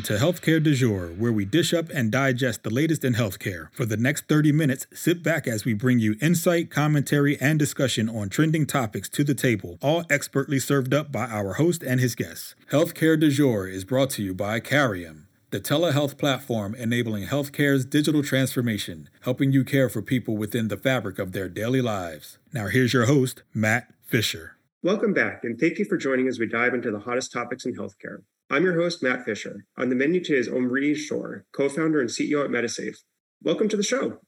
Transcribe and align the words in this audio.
Welcome 0.00 0.16
to 0.16 0.24
Healthcare 0.24 0.62
Du 0.62 0.74
Jour, 0.74 1.08
where 1.18 1.30
we 1.30 1.44
dish 1.44 1.74
up 1.74 1.90
and 1.90 2.10
digest 2.10 2.62
the 2.62 2.70
latest 2.70 3.04
in 3.04 3.12
healthcare. 3.12 3.68
For 3.74 3.84
the 3.84 3.98
next 3.98 4.28
30 4.28 4.50
minutes, 4.50 4.86
sit 4.94 5.22
back 5.22 5.46
as 5.46 5.66
we 5.66 5.74
bring 5.74 5.98
you 5.98 6.16
insight, 6.22 6.70
commentary, 6.70 7.38
and 7.38 7.58
discussion 7.58 8.08
on 8.08 8.30
trending 8.30 8.64
topics 8.64 9.10
to 9.10 9.24
the 9.24 9.34
table, 9.34 9.76
all 9.82 10.04
expertly 10.08 10.58
served 10.58 10.94
up 10.94 11.12
by 11.12 11.26
our 11.26 11.54
host 11.54 11.82
and 11.82 12.00
his 12.00 12.14
guests. 12.14 12.54
Healthcare 12.72 13.20
Du 13.20 13.28
Jour 13.28 13.68
is 13.68 13.84
brought 13.84 14.08
to 14.10 14.22
you 14.22 14.32
by 14.32 14.58
Carium, 14.58 15.24
the 15.50 15.60
telehealth 15.60 16.16
platform 16.16 16.74
enabling 16.76 17.26
healthcare's 17.26 17.84
digital 17.84 18.22
transformation, 18.22 19.10
helping 19.24 19.52
you 19.52 19.64
care 19.64 19.90
for 19.90 20.00
people 20.00 20.38
within 20.38 20.68
the 20.68 20.78
fabric 20.78 21.18
of 21.18 21.32
their 21.32 21.50
daily 21.50 21.82
lives. 21.82 22.38
Now, 22.54 22.68
here's 22.68 22.94
your 22.94 23.04
host, 23.04 23.42
Matt 23.52 23.92
Fisher. 24.06 24.56
Welcome 24.82 25.12
back, 25.12 25.44
and 25.44 25.60
thank 25.60 25.78
you 25.78 25.84
for 25.84 25.98
joining 25.98 26.26
as 26.26 26.38
we 26.38 26.46
dive 26.46 26.72
into 26.72 26.90
the 26.90 27.00
hottest 27.00 27.32
topics 27.32 27.66
in 27.66 27.74
healthcare. 27.74 28.22
I'm 28.52 28.64
your 28.64 28.74
host, 28.74 29.00
Matt 29.00 29.24
Fisher. 29.24 29.64
On 29.78 29.90
the 29.90 29.94
menu 29.94 30.24
today 30.24 30.40
is 30.40 30.48
Omri 30.48 30.96
Shor, 30.96 31.44
co 31.52 31.68
founder 31.68 32.00
and 32.00 32.10
CEO 32.10 32.44
at 32.44 32.50
Medisafe. 32.50 32.96
Welcome 33.44 33.68
to 33.68 33.76
the 33.76 33.84
show. 33.84 34.18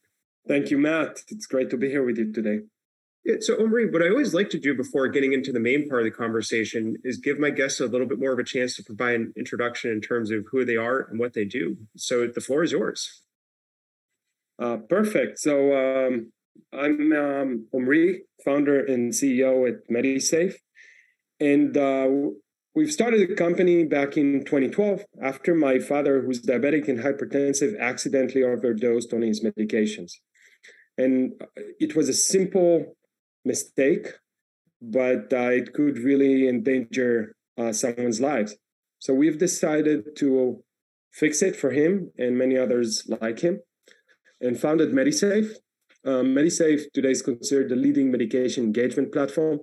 Thank 0.46 0.70
you, 0.70 0.78
Matt. 0.78 1.22
It's 1.26 1.46
great 1.46 1.70
to 1.70 1.76
be 1.76 1.88
here 1.88 2.04
with 2.04 2.18
you 2.18 2.32
today. 2.32 2.60
Yeah, 3.24 3.36
so, 3.40 3.60
Omri, 3.60 3.90
what 3.90 4.00
I 4.00 4.10
always 4.10 4.32
like 4.32 4.48
to 4.50 4.60
do 4.60 4.76
before 4.76 5.08
getting 5.08 5.32
into 5.32 5.50
the 5.50 5.58
main 5.58 5.88
part 5.88 6.02
of 6.02 6.04
the 6.04 6.16
conversation 6.16 6.98
is 7.02 7.16
give 7.18 7.40
my 7.40 7.50
guests 7.50 7.80
a 7.80 7.86
little 7.86 8.06
bit 8.06 8.20
more 8.20 8.32
of 8.32 8.38
a 8.38 8.44
chance 8.44 8.76
to 8.76 8.84
provide 8.84 9.16
an 9.16 9.32
introduction 9.36 9.90
in 9.90 10.00
terms 10.00 10.30
of 10.30 10.44
who 10.52 10.64
they 10.64 10.76
are 10.76 11.08
and 11.10 11.18
what 11.18 11.32
they 11.32 11.44
do. 11.44 11.76
So, 11.96 12.28
the 12.28 12.40
floor 12.40 12.62
is 12.62 12.70
yours. 12.70 13.22
Uh, 14.56 14.76
perfect. 14.88 15.40
So, 15.40 16.06
um, 16.06 16.30
I'm 16.72 17.12
um, 17.12 17.66
Omri, 17.74 18.22
founder 18.44 18.84
and 18.84 19.12
CEO 19.12 19.68
at 19.68 19.88
Medisafe. 19.90 20.54
And 21.40 21.76
uh, 21.76 22.08
We've 22.74 22.90
started 22.90 23.28
the 23.28 23.34
company 23.34 23.84
back 23.84 24.16
in 24.16 24.44
2012 24.46 25.04
after 25.22 25.54
my 25.54 25.78
father, 25.78 26.22
who's 26.22 26.40
diabetic 26.40 26.88
and 26.88 26.98
hypertensive, 26.98 27.78
accidentally 27.78 28.42
overdosed 28.44 29.12
on 29.12 29.20
his 29.20 29.44
medications. 29.44 30.12
And 30.96 31.34
it 31.78 31.94
was 31.94 32.08
a 32.08 32.14
simple 32.14 32.96
mistake, 33.44 34.06
but 34.80 35.30
uh, 35.34 35.50
it 35.50 35.74
could 35.74 35.98
really 35.98 36.48
endanger 36.48 37.36
uh, 37.58 37.72
someone's 37.72 38.22
lives. 38.22 38.56
So 39.00 39.12
we've 39.12 39.38
decided 39.38 40.16
to 40.16 40.64
fix 41.12 41.42
it 41.42 41.56
for 41.56 41.72
him 41.72 42.10
and 42.16 42.38
many 42.38 42.56
others 42.56 43.06
like 43.20 43.40
him 43.40 43.60
and 44.40 44.58
founded 44.58 44.92
Medisafe. 44.92 45.56
Um, 46.06 46.34
Medisafe 46.34 46.84
today 46.94 47.10
is 47.10 47.20
considered 47.20 47.68
the 47.68 47.76
leading 47.76 48.10
medication 48.10 48.64
engagement 48.64 49.12
platform 49.12 49.60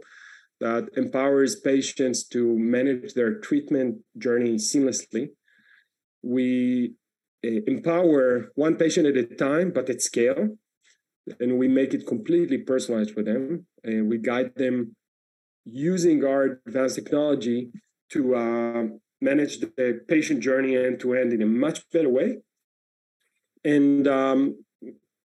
that 0.59 0.89
empowers 0.97 1.59
patients 1.59 2.23
to 2.27 2.57
manage 2.57 3.13
their 3.13 3.39
treatment 3.39 3.99
journey 4.17 4.55
seamlessly. 4.55 5.29
We 6.21 6.93
eh, 7.43 7.61
empower 7.67 8.51
one 8.55 8.75
patient 8.75 9.07
at 9.07 9.17
a 9.17 9.23
time, 9.23 9.71
but 9.71 9.89
at 9.89 10.01
scale, 10.01 10.57
and 11.39 11.57
we 11.57 11.67
make 11.67 11.93
it 11.93 12.07
completely 12.07 12.57
personalized 12.57 13.11
for 13.11 13.23
them. 13.23 13.65
And 13.83 14.09
we 14.09 14.17
guide 14.17 14.55
them 14.55 14.95
using 15.65 16.25
our 16.25 16.59
advanced 16.67 16.95
technology 16.95 17.71
to 18.11 18.35
uh, 18.35 18.83
manage 19.21 19.59
the 19.59 20.01
patient 20.07 20.41
journey 20.41 20.75
end 20.75 20.99
to 21.01 21.13
end 21.13 21.31
in 21.31 21.41
a 21.41 21.45
much 21.45 21.89
better 21.91 22.09
way. 22.09 22.39
And 23.63 24.07
um, 24.07 24.63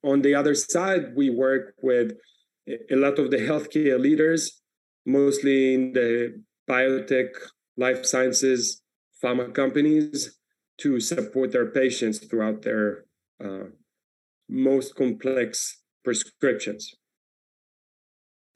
on 0.03 0.23
the 0.23 0.35
other 0.35 0.55
side, 0.55 1.15
we 1.15 1.31
work 1.31 1.75
with 1.83 2.13
a 2.69 2.97
lot 2.97 3.19
of 3.19 3.31
the 3.31 3.39
healthcare 3.39 3.99
leaders 3.99 4.60
mostly 5.07 5.75
in 5.75 5.93
the 5.93 6.43
biotech, 6.69 7.31
life 7.77 8.05
sciences, 8.05 8.83
pharma 9.23 9.53
companies 9.55 10.39
to 10.79 11.01
support 11.01 11.53
their 11.53 11.71
patients 11.71 12.19
throughout 12.19 12.63
their 12.63 13.05
uh, 13.45 13.65
most 14.49 14.95
complex 14.95 15.83
prescriptions. 16.05 16.95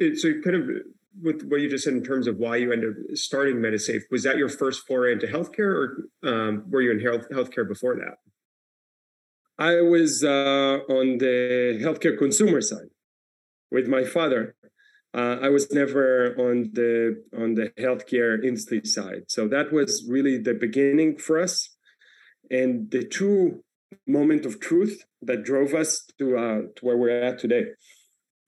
So, 0.01 0.33
kind 0.43 0.57
of 0.57 0.69
with 1.23 1.43
what 1.45 1.61
you 1.61 1.71
just 1.71 1.85
said 1.85 1.93
in 1.93 2.03
terms 2.03 2.27
of 2.27 2.39
why 2.39 2.57
you 2.57 2.73
ended 2.73 2.91
up 2.91 3.17
starting 3.17 3.57
Medisafe, 3.57 4.03
was 4.11 4.25
that 4.25 4.37
your 4.37 4.49
first 4.49 4.87
foray 4.87 5.13
into 5.13 5.27
healthcare, 5.27 5.61
or 5.61 6.09
um, 6.29 6.65
were 6.69 6.83
you 6.83 6.91
in 6.91 7.01
health 7.01 7.29
healthcare 7.31 7.69
before 7.69 7.95
that? 7.97 8.17
I 9.57 9.81
was 9.83 10.25
uh, 10.25 10.81
on 10.89 11.19
the 11.19 11.79
healthcare 11.81 12.19
consumer 12.19 12.61
side 12.61 12.89
with 13.71 13.87
my 13.87 14.03
father 14.03 14.57
uh, 15.15 15.39
I 15.41 15.49
was 15.49 15.71
never 15.73 16.35
on 16.39 16.71
the 16.73 17.23
on 17.37 17.55
the 17.55 17.71
healthcare 17.79 18.43
industry 18.45 18.83
side. 18.85 19.25
So 19.29 19.47
that 19.49 19.73
was 19.73 20.05
really 20.09 20.39
the 20.39 20.55
beginning 20.55 21.19
for 21.19 21.41
us, 21.41 21.71
and 22.51 22.91
the 22.91 23.05
true 23.05 23.63
moment 24.07 24.45
of 24.45 24.61
truth 24.61 25.05
that 25.23 25.45
drove 25.45 25.73
us 25.75 26.05
to 26.19 26.37
uh, 26.37 26.61
to 26.75 26.85
where 26.85 26.97
we're 26.97 27.23
at 27.23 27.39
today. 27.39 27.67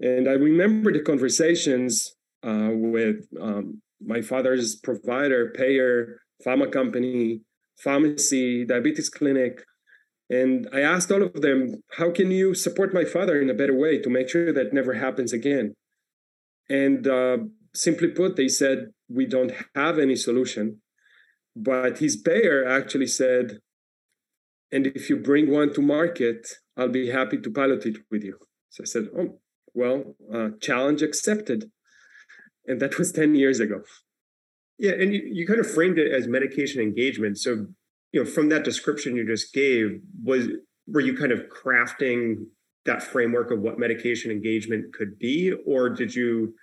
And 0.01 0.29
I 0.29 0.33
remember 0.33 0.93
the 0.93 1.01
conversations 1.01 2.15
uh, 2.47 2.71
with 2.73 3.27
um, 3.41 3.81
my 4.05 4.21
father's 4.21 4.77
provider, 4.77 5.53
payer, 5.57 6.21
pharma 6.45 6.71
company, 6.71 7.41
pharmacy, 7.79 8.65
diabetes 8.65 9.09
clinic. 9.09 9.65
And 10.29 10.69
I 10.73 10.81
asked 10.81 11.11
all 11.13 11.23
of 11.23 11.41
them, 11.41 11.83
how 11.93 12.11
can 12.11 12.31
you 12.31 12.55
support 12.55 12.93
my 12.93 13.05
father 13.05 13.41
in 13.41 13.49
a 13.49 13.55
better 13.55 13.75
way 13.75 13.99
to 13.99 14.11
make 14.11 14.29
sure 14.29 14.53
that 14.53 14.73
never 14.73 14.95
happens 14.95 15.33
again? 15.33 15.75
And 16.69 17.07
uh, 17.07 17.39
simply 17.75 18.09
put, 18.09 18.37
they 18.37 18.49
said, 18.49 18.91
we 19.09 19.27
don't 19.27 19.53
have 19.75 19.99
any 19.99 20.17
solution. 20.17 20.81
But 21.55 21.99
his 21.99 22.17
payer 22.17 22.67
actually 22.67 23.07
said, 23.07 23.61
and 24.73 24.87
if 24.89 25.09
you 25.09 25.17
bring 25.17 25.51
one 25.51 25.73
to 25.75 25.83
market, 25.83 26.47
I'll 26.77 26.89
be 26.89 27.11
happy 27.11 27.39
to 27.39 27.51
pilot 27.51 27.87
it 27.87 27.97
with 28.11 28.25
you. 28.25 28.39
So 28.71 28.83
I 28.83 28.87
said, 28.87 29.09
oh, 29.17 29.39
well, 29.73 30.17
uh, 30.33 30.49
challenge 30.61 31.03
accepted. 31.03 31.71
And 32.67 32.81
that 32.81 32.99
was 32.99 33.13
10 33.21 33.35
years 33.35 33.61
ago. 33.61 33.83
Yeah, 34.79 34.93
and 34.93 35.15
you, 35.15 35.23
you 35.25 35.47
kind 35.47 35.61
of 35.61 35.71
framed 35.71 35.99
it 35.99 36.13
as 36.13 36.29
medication 36.29 36.83
engagement. 36.83 37.39
So, 37.39 37.67
you 38.13 38.23
know, 38.23 38.27
from 38.29 38.51
that 38.51 38.65
description 38.65 39.17
you 39.17 39.27
just 39.27 39.55
gave, 39.55 40.01
was 40.23 40.49
were 40.87 41.01
you 41.01 41.17
kind 41.17 41.33
of 41.33 41.45
crafting 41.49 42.47
that 42.87 43.03
framework 43.03 43.51
of 43.51 43.61
what 43.61 43.79
medication 43.79 44.31
engagement 44.31 44.95
could 44.95 45.19
be? 45.19 45.53
Or 45.67 45.89
did 45.89 46.15
you 46.15 46.55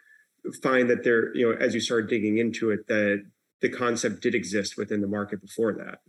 find 0.62 0.90
that 0.90 1.04
there 1.04 1.36
you 1.36 1.50
know 1.50 1.58
as 1.58 1.74
you 1.74 1.80
started 1.80 2.10
digging 2.10 2.38
into 2.38 2.72
it 2.72 2.88
that 2.88 3.24
the 3.62 3.70
concept 3.70 4.22
did 4.22 4.36
exist 4.36 4.78
within 4.78 5.02
the 5.02 5.08
market 5.08 5.42
before 5.42 5.74
that? 5.74 6.00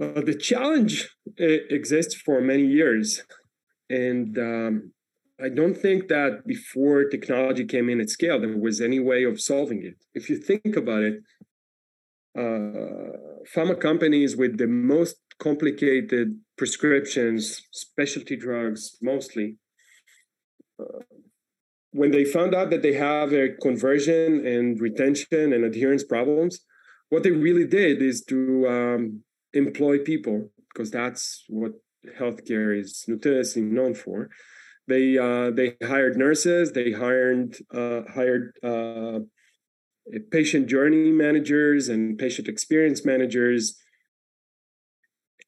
Uh, 0.00 0.22
the 0.22 0.34
challenge 0.34 1.08
exists 1.36 2.14
for 2.14 2.40
many 2.40 2.64
years. 2.64 3.22
And 3.90 4.38
um, 4.38 4.92
i 5.42 5.48
don't 5.48 5.76
think 5.76 6.08
that 6.08 6.46
before 6.46 7.04
technology 7.04 7.64
came 7.64 7.88
in 7.88 7.98
at 7.98 8.10
scale 8.10 8.38
there 8.38 8.56
was 8.56 8.80
any 8.80 9.00
way 9.00 9.24
of 9.24 9.40
solving 9.40 9.82
it. 9.82 9.96
If 10.14 10.28
you 10.30 10.36
think 10.36 10.76
about 10.76 11.02
it 11.02 11.14
uh, 11.14 11.49
pharma 12.36 13.78
companies 13.80 14.36
with 14.36 14.58
the 14.58 14.66
most 14.66 15.16
complicated 15.38 16.38
prescriptions, 16.56 17.62
specialty 17.72 18.36
drugs 18.36 18.96
mostly, 19.02 19.56
uh, 20.78 21.00
when 21.92 22.10
they 22.12 22.24
found 22.24 22.54
out 22.54 22.70
that 22.70 22.82
they 22.82 22.92
have 22.92 23.32
a 23.32 23.48
conversion 23.60 24.46
and 24.46 24.80
retention 24.80 25.52
and 25.52 25.64
adherence 25.64 26.04
problems, 26.04 26.60
what 27.08 27.24
they 27.24 27.32
really 27.32 27.66
did 27.66 28.00
is 28.00 28.24
to 28.26 28.68
um, 28.68 29.22
employ 29.52 29.98
people 29.98 30.50
because 30.72 30.90
that's 30.90 31.44
what 31.48 31.72
healthcare 32.18 32.78
is 32.78 33.04
notoriously 33.08 33.62
known 33.62 33.94
for. 33.94 34.30
They 34.86 35.18
uh, 35.18 35.50
they 35.50 35.76
hired 35.82 36.16
nurses, 36.16 36.72
they 36.72 36.92
hired 36.92 37.56
uh, 37.74 38.02
hired 38.12 38.52
uh, 38.62 39.20
Uh, 40.14 40.18
patient 40.30 40.68
journey 40.68 41.10
managers 41.10 41.88
and 41.88 42.18
patient 42.18 42.48
experience 42.48 43.04
managers. 43.04 43.78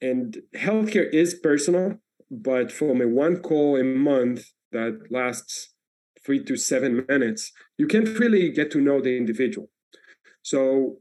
And 0.01 0.39
healthcare 0.57 1.13
is 1.13 1.35
personal, 1.35 1.99
but 2.31 2.73
from 2.73 3.01
a 3.01 3.07
one 3.07 3.37
call 3.37 3.77
a 3.77 3.85
month 3.85 4.47
that 4.73 4.99
lasts 5.11 5.75
three 6.25 6.43
to 6.45 6.57
seven 6.57 7.05
minutes, 7.09 7.53
you 7.79 7.87
can't 7.87 8.19
really 8.19 8.51
get 8.51 8.71
to 8.73 8.81
know 8.81 9.01
the 9.01 9.17
individual. 9.17 9.71
So, 10.43 10.99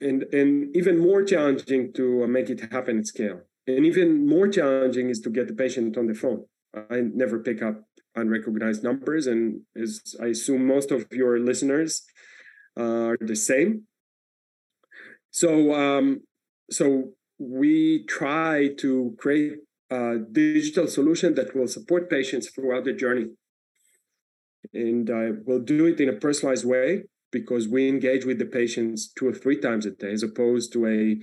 and 0.00 0.22
and 0.32 0.74
even 0.76 0.98
more 0.98 1.22
challenging 1.24 1.92
to 1.94 2.24
uh, 2.24 2.26
make 2.26 2.50
it 2.50 2.72
happen 2.72 2.98
at 2.98 3.06
scale. 3.06 3.40
And 3.66 3.84
even 3.84 4.26
more 4.26 4.48
challenging 4.48 5.10
is 5.10 5.20
to 5.20 5.30
get 5.30 5.48
the 5.48 5.54
patient 5.54 5.96
on 5.96 6.06
the 6.06 6.14
phone. 6.14 6.44
I 6.74 7.00
never 7.00 7.38
pick 7.40 7.62
up 7.62 7.84
unrecognized 8.14 8.82
numbers, 8.82 9.26
and 9.26 9.62
as 9.76 10.00
I 10.20 10.26
assume 10.26 10.66
most 10.66 10.90
of 10.90 11.06
your 11.10 11.38
listeners 11.38 12.02
are 12.76 13.16
the 13.20 13.36
same. 13.36 13.84
So, 15.30 15.74
um, 15.74 16.20
so 16.70 17.10
we 17.38 18.04
try 18.08 18.70
to 18.78 19.14
create 19.18 19.54
a 19.90 20.18
digital 20.30 20.86
solution 20.86 21.34
that 21.34 21.54
will 21.54 21.68
support 21.68 22.10
patients 22.10 22.50
throughout 22.50 22.84
the 22.84 22.92
journey, 22.92 23.26
and 24.72 25.10
uh, 25.10 25.30
we'll 25.44 25.60
do 25.60 25.86
it 25.86 26.00
in 26.00 26.08
a 26.08 26.14
personalized 26.14 26.64
way 26.64 27.04
because 27.32 27.68
we 27.68 27.88
engage 27.88 28.24
with 28.24 28.38
the 28.38 28.44
patients 28.44 29.12
two 29.16 29.28
or 29.28 29.32
three 29.32 29.58
times 29.60 29.86
a 29.86 29.90
day, 29.90 30.12
as 30.12 30.22
opposed 30.22 30.72
to 30.72 30.86
a 30.86 31.16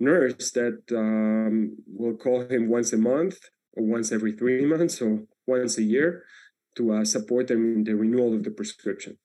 nurse 0.00 0.50
that 0.52 0.80
um, 0.90 1.76
will 1.86 2.16
call 2.16 2.44
him 2.48 2.68
once 2.68 2.92
a 2.92 2.96
month 2.96 3.38
or 3.74 3.84
once 3.84 4.12
every 4.12 4.32
three 4.32 4.64
months 4.66 5.00
or 5.00 5.22
once 5.46 5.78
a 5.78 5.82
year 5.82 6.24
to 6.76 6.92
uh, 6.92 7.04
support 7.04 7.46
them 7.46 7.76
in 7.76 7.84
the 7.84 7.94
renewal 7.94 8.34
of 8.34 8.42
the 8.42 8.50
prescription. 8.50 9.16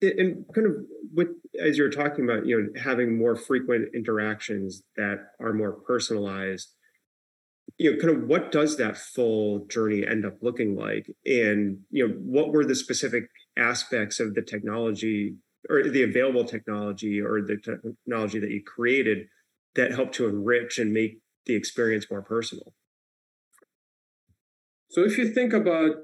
And 0.00 0.44
kind 0.54 0.66
of 0.66 0.76
with 1.12 1.28
as 1.60 1.76
you're 1.76 1.90
talking 1.90 2.24
about, 2.24 2.46
you 2.46 2.60
know, 2.60 2.80
having 2.80 3.18
more 3.18 3.34
frequent 3.34 3.88
interactions 3.94 4.82
that 4.96 5.30
are 5.40 5.52
more 5.52 5.72
personalized, 5.72 6.74
you 7.78 7.92
know, 7.92 7.98
kind 7.98 8.16
of 8.16 8.28
what 8.28 8.52
does 8.52 8.76
that 8.76 8.96
full 8.96 9.66
journey 9.66 10.06
end 10.06 10.24
up 10.24 10.34
looking 10.40 10.76
like? 10.76 11.06
And 11.26 11.78
you 11.90 12.06
know, 12.06 12.14
what 12.14 12.52
were 12.52 12.64
the 12.64 12.76
specific 12.76 13.24
aspects 13.56 14.20
of 14.20 14.34
the 14.34 14.42
technology 14.42 15.34
or 15.68 15.82
the 15.82 16.04
available 16.04 16.44
technology 16.44 17.20
or 17.20 17.42
the 17.42 17.56
technology 17.56 18.38
that 18.38 18.50
you 18.50 18.62
created 18.62 19.26
that 19.74 19.92
helped 19.92 20.14
to 20.14 20.28
enrich 20.28 20.78
and 20.78 20.92
make 20.92 21.18
the 21.46 21.54
experience 21.54 22.06
more 22.10 22.22
personal? 22.22 22.72
So 24.90 25.02
if 25.04 25.18
you 25.18 25.28
think 25.28 25.52
about 25.52 25.96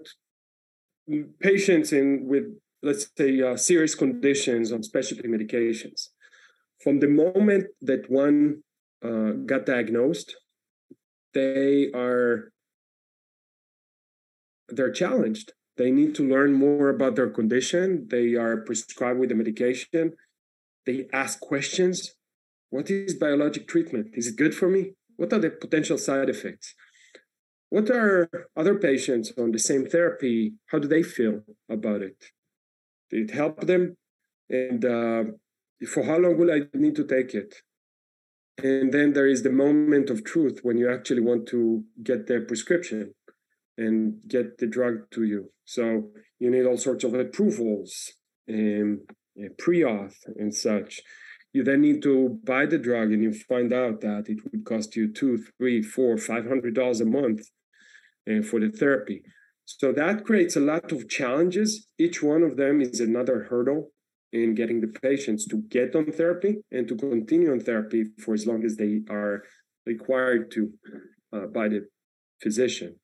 patients 1.40 1.92
in 1.92 2.26
with 2.28 2.44
let's 2.84 3.10
say 3.16 3.40
uh, 3.40 3.56
serious 3.56 3.94
conditions 3.94 4.70
on 4.70 4.82
specialty 4.82 5.28
medications, 5.28 6.08
from 6.82 7.00
the 7.00 7.08
moment 7.08 7.64
that 7.80 8.10
one 8.10 8.62
uh, 9.04 9.32
got 9.46 9.66
diagnosed, 9.66 10.36
they 11.32 11.90
are 11.94 12.52
they're 14.68 14.92
challenged. 14.92 15.52
They 15.76 15.90
need 15.90 16.14
to 16.16 16.28
learn 16.28 16.52
more 16.52 16.88
about 16.88 17.16
their 17.16 17.30
condition. 17.30 18.06
They 18.08 18.34
are 18.34 18.58
prescribed 18.58 19.18
with 19.18 19.30
the 19.30 19.34
medication. 19.34 20.12
They 20.86 21.06
ask 21.12 21.40
questions. 21.40 22.14
What 22.70 22.90
is 22.90 23.14
biologic 23.14 23.66
treatment? 23.66 24.08
Is 24.14 24.28
it 24.28 24.36
good 24.36 24.54
for 24.54 24.68
me? 24.68 24.92
What 25.16 25.32
are 25.32 25.38
the 25.38 25.50
potential 25.50 25.98
side 25.98 26.28
effects? 26.28 26.74
What 27.70 27.90
are 27.90 28.28
other 28.56 28.76
patients 28.78 29.32
on 29.36 29.50
the 29.50 29.58
same 29.58 29.86
therapy? 29.86 30.54
How 30.66 30.78
do 30.78 30.88
they 30.88 31.02
feel 31.02 31.42
about 31.68 32.02
it? 32.02 32.16
It 33.20 33.30
help 33.30 33.56
them? 33.66 33.96
And 34.48 34.84
uh, 34.84 35.24
for 35.92 36.02
how 36.04 36.18
long 36.18 36.36
will 36.38 36.52
I 36.52 36.60
need 36.74 36.96
to 36.96 37.06
take 37.06 37.32
it? 37.42 37.52
And 38.62 38.92
then 38.92 39.12
there 39.12 39.26
is 39.34 39.42
the 39.42 39.50
moment 39.66 40.10
of 40.10 40.24
truth 40.24 40.60
when 40.62 40.78
you 40.78 40.92
actually 40.92 41.20
want 41.30 41.46
to 41.48 41.84
get 42.02 42.26
their 42.26 42.42
prescription 42.50 43.14
and 43.76 44.20
get 44.28 44.58
the 44.58 44.66
drug 44.76 44.94
to 45.12 45.22
you. 45.24 45.50
So 45.64 46.10
you 46.38 46.50
need 46.50 46.66
all 46.66 46.76
sorts 46.76 47.04
of 47.04 47.14
approvals 47.14 47.92
and 48.46 49.00
pre-auth 49.58 50.18
and 50.40 50.54
such. 50.54 51.00
You 51.52 51.62
then 51.64 51.82
need 51.82 52.02
to 52.02 52.40
buy 52.44 52.66
the 52.66 52.78
drug, 52.78 53.12
and 53.12 53.22
you 53.22 53.32
find 53.32 53.72
out 53.72 54.00
that 54.00 54.24
it 54.28 54.38
would 54.44 54.64
cost 54.64 54.96
you 54.96 55.12
two, 55.12 55.38
three, 55.58 55.82
four, 55.82 56.18
five 56.18 56.46
hundred 56.48 56.74
dollars 56.74 57.00
a 57.00 57.04
month 57.04 57.42
uh, 58.28 58.42
for 58.42 58.58
the 58.60 58.70
therapy. 58.70 59.22
So 59.64 59.92
that 59.92 60.24
creates 60.24 60.56
a 60.56 60.60
lot 60.60 60.92
of 60.92 61.08
challenges. 61.08 61.86
Each 61.98 62.22
one 62.22 62.42
of 62.42 62.56
them 62.56 62.80
is 62.80 63.00
another 63.00 63.46
hurdle 63.50 63.90
in 64.32 64.54
getting 64.54 64.80
the 64.80 64.88
patients 64.88 65.46
to 65.46 65.62
get 65.68 65.94
on 65.94 66.10
therapy 66.12 66.58
and 66.70 66.86
to 66.88 66.96
continue 66.96 67.52
on 67.52 67.60
therapy 67.60 68.04
for 68.18 68.34
as 68.34 68.46
long 68.46 68.64
as 68.64 68.76
they 68.76 69.00
are 69.08 69.44
required 69.86 70.50
to 70.50 70.72
uh, 71.32 71.46
by 71.46 71.68
the 71.68 71.86
physician. 72.42 72.96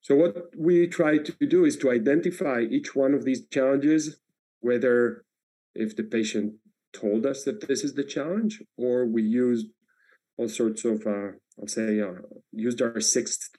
So 0.00 0.16
what 0.16 0.36
we 0.56 0.86
try 0.86 1.18
to 1.18 1.46
do 1.46 1.64
is 1.64 1.76
to 1.78 1.90
identify 1.90 2.60
each 2.60 2.94
one 2.94 3.14
of 3.14 3.24
these 3.24 3.46
challenges, 3.48 4.18
whether 4.60 5.24
if 5.74 5.96
the 5.96 6.04
patient 6.04 6.54
told 6.92 7.26
us 7.26 7.44
that 7.44 7.66
this 7.66 7.82
is 7.84 7.94
the 7.94 8.04
challenge, 8.04 8.62
or 8.76 9.06
we 9.06 9.22
used 9.22 9.66
all 10.36 10.48
sorts 10.48 10.84
of, 10.84 11.06
uh, 11.06 11.32
I'll 11.58 11.66
say, 11.66 12.00
uh, 12.00 12.12
used 12.52 12.82
our 12.82 13.00
sixth 13.00 13.50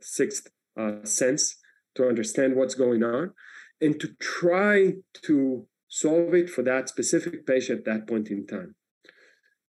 sixth 0.00 0.48
uh, 0.78 1.04
sense 1.04 1.56
to 1.94 2.08
understand 2.08 2.56
what's 2.56 2.74
going 2.74 3.02
on, 3.02 3.32
and 3.80 4.00
to 4.00 4.08
try 4.20 4.94
to 5.22 5.66
solve 5.88 6.34
it 6.34 6.50
for 6.50 6.62
that 6.62 6.88
specific 6.88 7.46
patient 7.46 7.80
at 7.80 7.84
that 7.84 8.08
point 8.08 8.28
in 8.28 8.46
time. 8.46 8.74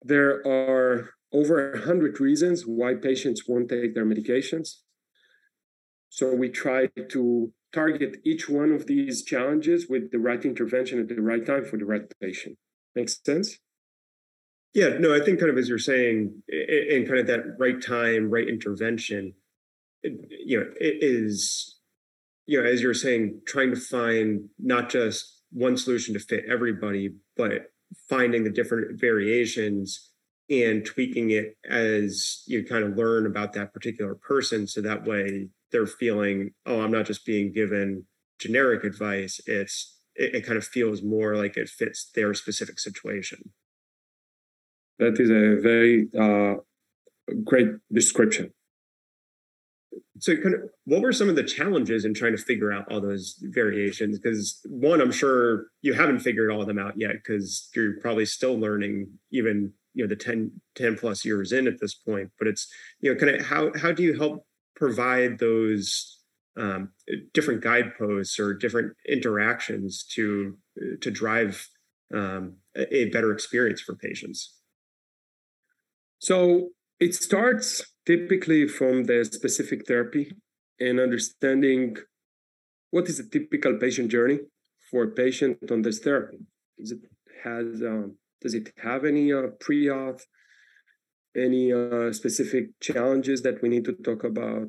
There 0.02 0.46
are 0.46 1.10
over 1.32 1.72
a 1.72 1.80
hundred 1.80 2.20
reasons 2.20 2.62
why 2.62 2.94
patients 2.94 3.42
won't 3.48 3.68
take 3.68 3.94
their 3.94 4.06
medications. 4.06 4.76
So 6.08 6.32
we 6.32 6.48
try 6.48 6.88
to 7.10 7.52
target 7.72 8.18
each 8.24 8.48
one 8.48 8.70
of 8.70 8.86
these 8.86 9.24
challenges 9.24 9.88
with 9.88 10.12
the 10.12 10.20
right 10.20 10.44
intervention 10.44 11.00
at 11.00 11.08
the 11.08 11.20
right 11.20 11.44
time 11.44 11.64
for 11.64 11.76
the 11.76 11.84
right 11.84 12.02
patient. 12.20 12.56
Makes 12.94 13.20
sense? 13.26 13.58
Yeah, 14.74 14.90
no, 15.00 15.12
I 15.12 15.20
think 15.24 15.40
kind 15.40 15.50
of 15.50 15.58
as 15.58 15.68
you're 15.68 15.78
saying, 15.78 16.42
in 16.48 17.04
kind 17.06 17.18
of 17.18 17.26
that 17.26 17.56
right 17.58 17.80
time, 17.82 18.30
right 18.30 18.48
intervention, 18.48 19.32
you 20.04 20.60
know, 20.60 20.66
it 20.80 20.98
is, 21.02 21.78
you 22.46 22.60
know, 22.60 22.68
as 22.68 22.82
you're 22.82 22.94
saying, 22.94 23.40
trying 23.46 23.70
to 23.70 23.80
find 23.80 24.48
not 24.58 24.90
just 24.90 25.42
one 25.50 25.76
solution 25.76 26.14
to 26.14 26.20
fit 26.20 26.44
everybody, 26.50 27.10
but 27.36 27.70
finding 28.08 28.44
the 28.44 28.50
different 28.50 29.00
variations 29.00 30.10
and 30.50 30.84
tweaking 30.84 31.30
it 31.30 31.56
as 31.68 32.42
you 32.46 32.64
kind 32.64 32.84
of 32.84 32.96
learn 32.96 33.26
about 33.26 33.54
that 33.54 33.72
particular 33.72 34.14
person. 34.14 34.66
So 34.66 34.80
that 34.82 35.04
way 35.04 35.48
they're 35.72 35.86
feeling, 35.86 36.50
oh, 36.66 36.82
I'm 36.82 36.92
not 36.92 37.06
just 37.06 37.24
being 37.24 37.52
given 37.52 38.04
generic 38.38 38.84
advice. 38.84 39.40
It's 39.46 39.96
it, 40.14 40.34
it 40.34 40.46
kind 40.46 40.58
of 40.58 40.64
feels 40.64 41.02
more 41.02 41.36
like 41.36 41.56
it 41.56 41.68
fits 41.68 42.10
their 42.14 42.34
specific 42.34 42.78
situation. 42.78 43.52
That 44.98 45.18
is 45.18 45.30
a 45.30 45.60
very 45.60 46.08
uh, 46.18 46.60
great 47.42 47.68
description. 47.92 48.52
So, 50.18 50.36
kind 50.36 50.54
of, 50.54 50.60
what 50.84 51.02
were 51.02 51.12
some 51.12 51.28
of 51.28 51.36
the 51.36 51.44
challenges 51.44 52.04
in 52.04 52.14
trying 52.14 52.36
to 52.36 52.42
figure 52.42 52.72
out 52.72 52.90
all 52.90 53.00
those 53.00 53.36
variations? 53.42 54.18
Because 54.18 54.60
one, 54.64 55.00
I'm 55.00 55.12
sure 55.12 55.66
you 55.82 55.92
haven't 55.92 56.20
figured 56.20 56.50
all 56.50 56.60
of 56.60 56.66
them 56.66 56.78
out 56.78 56.94
yet, 56.96 57.12
because 57.14 57.68
you're 57.74 58.00
probably 58.00 58.26
still 58.26 58.58
learning, 58.58 59.08
even 59.32 59.72
you 59.94 60.04
know 60.04 60.08
the 60.08 60.16
10, 60.16 60.50
10 60.74 60.96
plus 60.96 61.24
years 61.24 61.52
in 61.52 61.66
at 61.66 61.80
this 61.80 61.94
point. 61.94 62.30
But 62.38 62.48
it's 62.48 62.68
you 63.00 63.12
know, 63.12 63.18
kind 63.18 63.34
of 63.34 63.46
how 63.46 63.72
how 63.76 63.92
do 63.92 64.02
you 64.02 64.18
help 64.18 64.46
provide 64.76 65.38
those 65.38 66.20
um, 66.56 66.90
different 67.32 67.62
guideposts 67.62 68.38
or 68.38 68.54
different 68.54 68.94
interactions 69.08 70.04
to 70.14 70.56
to 71.00 71.10
drive 71.10 71.68
um, 72.14 72.56
a 72.76 73.08
better 73.10 73.32
experience 73.32 73.80
for 73.80 73.94
patients. 73.94 74.54
So 76.18 76.70
it 77.00 77.14
starts 77.14 77.84
typically 78.06 78.66
from 78.68 79.04
the 79.04 79.24
specific 79.24 79.86
therapy 79.86 80.32
and 80.80 81.00
understanding 81.00 81.96
what 82.90 83.08
is 83.08 83.18
a 83.18 83.28
typical 83.28 83.76
patient 83.78 84.10
journey 84.10 84.38
for 84.90 85.04
a 85.04 85.10
patient 85.10 85.58
on 85.70 85.82
this 85.82 85.98
therapy. 85.98 86.38
Does 86.78 86.92
it 86.92 87.00
has 87.42 87.82
um, 87.82 88.16
does 88.40 88.54
it 88.54 88.72
have 88.78 89.04
any 89.04 89.32
uh, 89.32 89.48
pre-auth 89.60 90.22
any 91.36 91.72
uh, 91.72 92.12
specific 92.12 92.68
challenges 92.80 93.42
that 93.42 93.60
we 93.62 93.68
need 93.68 93.84
to 93.84 93.92
talk 93.92 94.24
about, 94.24 94.68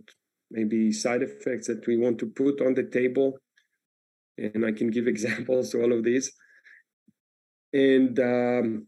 maybe 0.49 0.91
side 0.91 1.21
effects 1.21 1.67
that 1.67 1.85
we 1.87 1.97
want 1.97 2.19
to 2.19 2.27
put 2.27 2.61
on 2.61 2.73
the 2.73 2.83
table. 2.83 3.37
And 4.37 4.65
I 4.65 4.71
can 4.71 4.89
give 4.89 5.07
examples 5.15 5.71
to 5.71 5.81
all 5.81 5.93
of 5.93 6.03
these. 6.03 6.31
And 7.73 8.17
um, 8.19 8.87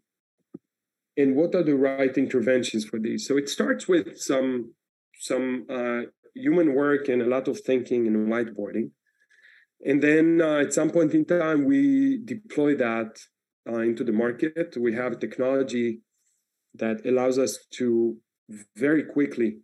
and 1.18 1.36
what 1.36 1.56
are 1.56 1.64
the 1.64 1.76
right 1.76 2.16
interventions 2.18 2.86
for 2.86 3.00
these? 3.00 3.28
So 3.28 3.38
it 3.38 3.50
starts 3.50 3.88
with 3.88 4.18
some 4.18 4.74
some 5.20 5.66
uh, 5.70 6.02
human 6.36 6.76
work 6.76 7.10
and 7.10 7.22
a 7.22 7.26
lot 7.26 7.48
of 7.48 7.60
thinking 7.60 8.06
and 8.08 8.28
whiteboarding. 8.28 8.92
And 9.86 10.02
then 10.02 10.42
uh, 10.42 10.60
at 10.60 10.74
some 10.74 10.90
point 10.92 11.14
in 11.14 11.26
time, 11.26 11.66
we 11.66 12.22
deploy 12.24 12.76
that 12.76 13.18
uh, 13.70 13.80
into 13.80 14.04
the 14.04 14.12
market. 14.12 14.76
We 14.80 14.94
have 14.96 15.20
technology 15.20 16.02
that 16.76 17.06
allows 17.06 17.38
us 17.40 17.58
to 17.74 18.18
very 18.76 19.04
quickly 19.04 19.58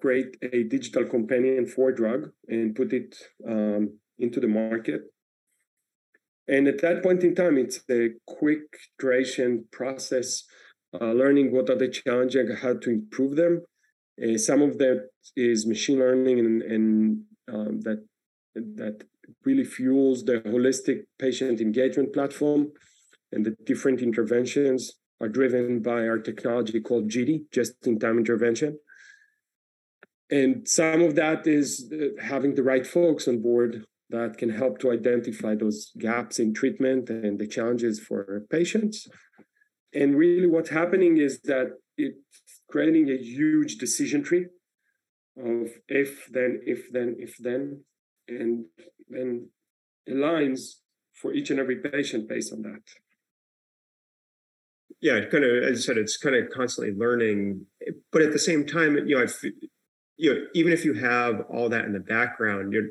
create 0.00 0.36
a 0.42 0.64
digital 0.64 1.04
companion 1.04 1.66
for 1.66 1.92
drug 1.92 2.30
and 2.48 2.74
put 2.74 2.92
it 2.92 3.16
um, 3.48 3.98
into 4.18 4.40
the 4.40 4.48
market. 4.48 5.02
And 6.48 6.68
at 6.68 6.80
that 6.82 7.02
point 7.02 7.24
in 7.24 7.34
time, 7.34 7.58
it's 7.58 7.80
a 7.90 8.10
quick 8.26 8.62
iteration 8.98 9.66
process, 9.72 10.44
uh, 11.00 11.12
learning 11.12 11.52
what 11.52 11.70
are 11.70 11.76
the 11.76 11.88
challenges 11.88 12.60
how 12.60 12.74
to 12.74 12.90
improve 12.90 13.36
them. 13.36 13.62
Uh, 14.22 14.38
some 14.38 14.62
of 14.62 14.78
that 14.78 15.08
is 15.36 15.66
machine 15.66 15.98
learning 15.98 16.38
and, 16.38 16.62
and 16.62 17.22
um, 17.52 17.80
that 17.80 18.04
that 18.54 19.04
really 19.44 19.64
fuels 19.64 20.24
the 20.24 20.40
holistic 20.40 21.02
patient 21.18 21.60
engagement 21.60 22.12
platform 22.12 22.72
and 23.32 23.44
the 23.44 23.54
different 23.64 24.00
interventions 24.00 24.92
are 25.20 25.28
driven 25.28 25.80
by 25.80 26.06
our 26.06 26.18
technology 26.18 26.80
called 26.80 27.08
JITI, 27.08 27.44
just 27.52 27.86
in 27.86 27.98
time 27.98 28.18
intervention. 28.18 28.78
And 30.30 30.66
some 30.68 31.02
of 31.02 31.14
that 31.14 31.46
is 31.46 31.92
uh, 31.92 32.22
having 32.22 32.54
the 32.54 32.62
right 32.62 32.86
folks 32.86 33.28
on 33.28 33.40
board 33.40 33.84
that 34.10 34.38
can 34.38 34.50
help 34.50 34.78
to 34.80 34.92
identify 34.92 35.54
those 35.54 35.92
gaps 35.98 36.38
in 36.38 36.54
treatment 36.54 37.10
and 37.10 37.38
the 37.38 37.46
challenges 37.46 37.98
for 37.98 38.44
patients. 38.50 39.08
And 39.96 40.16
really 40.16 40.46
what's 40.46 40.70
happening 40.70 41.16
is 41.16 41.40
that 41.44 41.68
it's 41.96 42.18
creating 42.68 43.08
a 43.08 43.16
huge 43.16 43.78
decision 43.78 44.22
tree 44.22 44.46
of 45.38 45.68
if 45.88 46.28
then 46.30 46.60
if 46.66 46.92
then 46.92 47.16
if 47.18 47.36
then 47.38 47.82
and 48.28 48.66
then 49.08 49.48
aligns 50.08 50.60
for 51.14 51.32
each 51.32 51.50
and 51.50 51.58
every 51.58 51.76
patient 51.76 52.28
based 52.28 52.52
on 52.52 52.62
that. 52.62 52.82
Yeah 55.00 55.20
kind 55.30 55.44
of 55.44 55.64
as 55.64 55.78
i 55.78 55.80
said 55.80 55.98
it's 55.98 56.16
kind 56.16 56.36
of 56.36 56.50
constantly 56.50 56.94
learning 56.94 57.66
but 58.12 58.22
at 58.22 58.32
the 58.32 58.38
same 58.38 58.66
time 58.66 58.96
you 59.06 59.16
know 59.16 59.22
i 59.24 59.50
you 60.16 60.34
know 60.34 60.40
even 60.54 60.72
if 60.72 60.84
you 60.84 60.94
have 60.94 61.42
all 61.50 61.68
that 61.68 61.84
in 61.84 61.92
the 61.92 62.00
background 62.00 62.72
you're 62.72 62.90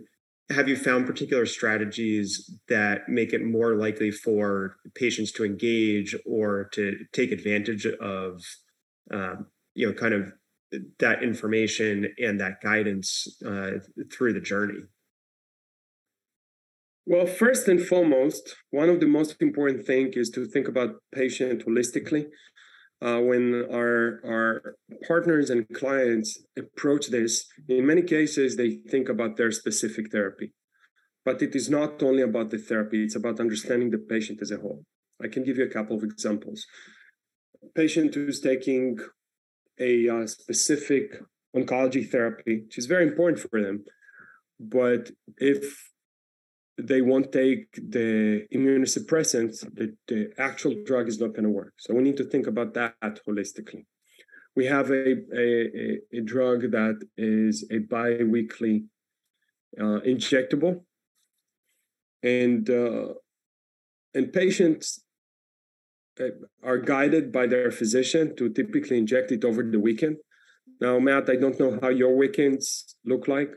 have 0.52 0.70
you 0.70 0.76
found 0.76 1.08
particular 1.08 1.46
strategies 1.46 2.52
that 2.70 3.10
make 3.10 3.34
it 3.34 3.44
more 3.44 3.76
likely 3.76 4.12
for 4.12 4.78
patients 4.94 5.32
to 5.34 5.44
engage 5.44 6.16
or 6.26 6.70
to 6.74 6.98
take 7.14 7.32
advantage 7.32 7.86
of 7.86 8.42
um, 9.12 9.48
you 9.74 9.88
know 9.88 9.94
kind 9.94 10.14
of 10.14 10.32
that 11.00 11.24
information 11.24 12.14
and 12.20 12.40
that 12.40 12.62
guidance 12.62 13.28
uh, 13.46 13.72
through 14.12 14.34
the 14.34 14.42
journey? 14.42 14.82
Well 17.08 17.26
first 17.26 17.68
and 17.68 17.84
foremost 17.84 18.56
one 18.70 18.90
of 18.90 19.00
the 19.00 19.08
most 19.08 19.42
important 19.42 19.86
thing 19.86 20.12
is 20.14 20.30
to 20.32 20.46
think 20.46 20.68
about 20.68 21.02
patient 21.14 21.66
holistically 21.66 22.28
uh, 23.06 23.20
when 23.20 23.68
our 23.72 24.20
our 24.34 24.76
partners 25.08 25.52
and 25.52 25.68
clients 25.82 26.30
approach 26.58 27.06
this, 27.08 27.46
in 27.70 27.86
many 27.86 28.02
cases 28.02 28.56
they 28.56 28.72
think 28.92 29.10
about 29.10 29.38
their 29.38 29.52
specific 29.52 30.12
therapy, 30.12 30.54
but 31.24 31.42
it 31.42 31.56
is 31.56 31.70
not 31.70 32.02
only 32.02 32.24
about 32.24 32.50
the 32.50 32.58
therapy; 32.58 33.04
it's 33.04 33.16
about 33.16 33.40
understanding 33.40 33.92
the 33.92 34.04
patient 34.14 34.40
as 34.42 34.52
a 34.52 34.58
whole. 34.58 34.82
I 35.24 35.28
can 35.28 35.44
give 35.44 35.58
you 35.58 35.66
a 35.66 35.76
couple 35.78 35.96
of 35.96 36.04
examples. 36.04 36.66
A 37.64 37.70
patient 37.82 38.16
who's 38.16 38.40
taking 38.40 38.98
a 39.80 40.10
uh, 40.10 40.26
specific 40.26 41.06
oncology 41.56 42.10
therapy, 42.10 42.64
which 42.64 42.78
is 42.80 42.88
very 42.88 43.06
important 43.08 43.40
for 43.40 43.62
them, 43.62 43.86
but 44.60 45.12
if 45.38 45.92
they 46.78 47.02
won't 47.02 47.32
take 47.32 47.74
the 47.76 48.46
immunosuppressants, 48.54 49.62
the, 49.74 49.96
the 50.08 50.32
actual 50.38 50.76
drug 50.86 51.08
is 51.08 51.20
not 51.20 51.32
going 51.32 51.44
to 51.44 51.50
work. 51.50 51.74
So 51.78 51.94
we 51.94 52.04
need 52.04 52.18
to 52.18 52.26
think 52.26 52.48
about 52.48 52.74
that 52.74 53.20
holistically. 53.28 53.86
We 54.56 54.66
have 54.66 54.90
a, 54.90 55.16
a, 55.34 56.00
a 56.14 56.22
drug 56.22 56.72
that 56.72 57.00
is 57.18 57.66
a 57.72 57.80
biweekly 57.80 58.86
uh, 59.80 60.00
injectable, 60.08 60.84
and 62.24 62.70
uh, 62.70 63.14
and 64.14 64.32
patients 64.32 65.04
uh, 66.22 66.28
are 66.64 66.78
guided 66.78 67.34
by 67.34 67.48
their 67.48 67.70
physician 67.70 68.36
to 68.38 68.50
typically 68.50 68.98
inject 68.98 69.32
it 69.34 69.44
over 69.44 69.62
the 69.64 69.80
weekend. 69.80 70.18
Now, 70.80 71.00
Matt, 71.00 71.30
I 71.30 71.36
don't 71.36 71.60
know 71.60 71.78
how 71.82 71.90
your 71.90 72.16
weekends 72.16 72.96
look 73.06 73.28
like. 73.28 73.52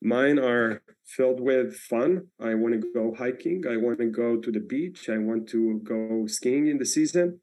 Mine 0.00 0.40
are 0.40 0.82
filled 1.06 1.40
with 1.40 1.74
fun. 1.74 2.28
I 2.40 2.54
want 2.54 2.74
to 2.80 2.92
go 2.94 3.14
hiking. 3.16 3.64
I 3.68 3.76
want 3.76 3.98
to 3.98 4.06
go 4.06 4.36
to 4.36 4.50
the 4.50 4.60
beach. 4.60 5.08
I 5.08 5.18
want 5.18 5.48
to 5.50 5.80
go 5.84 6.26
skiing 6.26 6.68
in 6.68 6.78
the 6.78 6.86
season. 6.86 7.40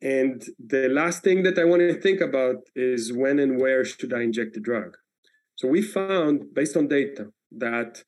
And 0.00 0.42
the 0.64 0.88
last 0.88 1.24
thing 1.24 1.42
that 1.42 1.58
I 1.58 1.64
want 1.64 1.80
to 1.80 2.00
think 2.00 2.20
about 2.20 2.56
is 2.76 3.12
when 3.12 3.40
and 3.40 3.60
where 3.60 3.84
should 3.84 4.12
I 4.12 4.22
inject 4.22 4.54
the 4.54 4.60
drug? 4.60 4.96
So 5.56 5.66
we 5.66 5.82
found, 5.82 6.54
based 6.54 6.76
on 6.76 6.86
data, 6.86 7.32
that 7.52 8.04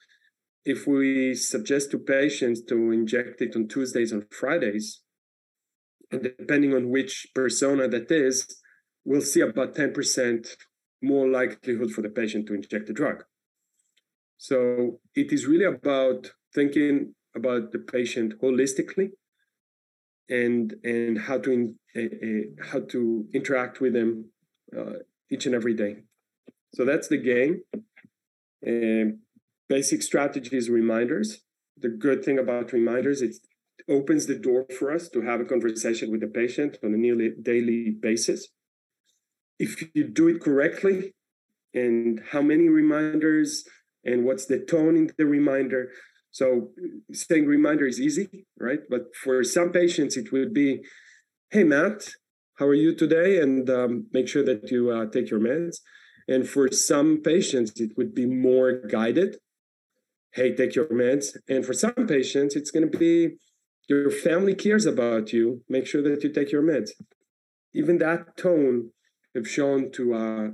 if 0.64 0.86
we 0.86 1.34
suggest 1.34 1.90
to 1.90 1.98
patients 1.98 2.62
to 2.68 2.92
inject 2.92 3.40
it 3.42 3.56
on 3.56 3.66
Tuesdays 3.66 4.12
and 4.12 4.24
Fridays, 4.30 5.00
and 6.12 6.22
depending 6.22 6.74
on 6.74 6.90
which 6.90 7.26
persona 7.34 7.88
that 7.88 8.10
is, 8.10 8.46
we'll 9.04 9.20
see 9.20 9.40
about 9.40 9.74
10% 9.74 10.46
more 11.02 11.28
likelihood 11.28 11.90
for 11.90 12.02
the 12.02 12.08
patient 12.08 12.46
to 12.46 12.54
inject 12.54 12.86
the 12.86 12.92
drug. 12.92 13.24
So 14.40 14.98
it 15.14 15.32
is 15.34 15.46
really 15.46 15.66
about 15.66 16.32
thinking 16.54 17.14
about 17.36 17.72
the 17.72 17.78
patient 17.78 18.40
holistically 18.40 19.10
and 20.30 20.74
and 20.82 21.18
how 21.20 21.36
to 21.44 21.50
in, 21.56 21.76
uh, 21.94 22.00
uh, 22.26 22.68
how 22.70 22.80
to 22.92 23.26
interact 23.34 23.82
with 23.82 23.92
them 23.92 24.30
uh, 24.76 25.00
each 25.30 25.44
and 25.44 25.54
every 25.54 25.74
day. 25.74 25.92
So 26.74 26.86
that's 26.86 27.08
the 27.08 27.18
game. 27.32 27.54
basic 29.68 30.02
strategies 30.02 30.70
reminders. 30.70 31.28
The 31.76 31.90
good 32.06 32.24
thing 32.24 32.38
about 32.38 32.72
reminders 32.72 33.20
it 33.20 33.36
opens 33.88 34.24
the 34.26 34.38
door 34.48 34.64
for 34.78 34.90
us 34.90 35.10
to 35.10 35.20
have 35.20 35.40
a 35.40 35.50
conversation 35.52 36.10
with 36.10 36.22
the 36.22 36.32
patient 36.42 36.78
on 36.82 36.94
a 36.94 37.02
nearly 37.06 37.28
daily 37.50 37.90
basis 38.08 38.40
if 39.58 39.70
you 39.94 40.04
do 40.04 40.28
it 40.28 40.40
correctly 40.40 41.14
and 41.74 42.20
how 42.32 42.42
many 42.42 42.68
reminders 42.68 43.64
and 44.04 44.24
what's 44.24 44.46
the 44.46 44.58
tone 44.58 44.96
in 44.96 45.10
the 45.18 45.26
reminder. 45.26 45.90
So 46.30 46.70
saying 47.12 47.46
reminder 47.46 47.86
is 47.86 48.00
easy 48.00 48.46
right? 48.58 48.80
But 48.88 49.14
for 49.14 49.42
some 49.44 49.72
patients 49.72 50.16
it 50.16 50.32
will 50.32 50.48
be 50.48 50.82
hey 51.50 51.64
matt 51.64 52.08
how 52.56 52.66
are 52.66 52.74
you 52.74 52.94
today? 52.94 53.40
and 53.40 53.70
um, 53.70 54.06
make 54.12 54.28
sure 54.28 54.44
that 54.44 54.70
you 54.70 54.90
uh, 54.90 55.06
take 55.06 55.30
your 55.30 55.40
meds. 55.40 55.76
And 56.28 56.46
for 56.46 56.70
some 56.70 57.22
patients 57.22 57.80
it 57.80 57.92
would 57.96 58.14
be 58.14 58.26
more 58.26 58.72
guided 58.86 59.36
hey 60.32 60.54
take 60.54 60.74
your 60.74 60.86
meds. 60.86 61.36
And 61.48 61.64
for 61.66 61.74
some 61.74 62.06
patients 62.06 62.54
it's 62.56 62.70
going 62.70 62.90
to 62.90 62.98
be 62.98 63.36
your 63.88 64.10
family 64.10 64.54
cares 64.54 64.86
about 64.86 65.32
you 65.32 65.62
make 65.68 65.86
sure 65.86 66.02
that 66.02 66.22
you 66.22 66.30
take 66.32 66.52
your 66.52 66.62
meds. 66.62 66.90
Even 67.74 67.98
that 67.98 68.36
tone 68.36 68.90
have 69.34 69.48
shown 69.48 69.90
to 69.92 70.14
uh, 70.14 70.48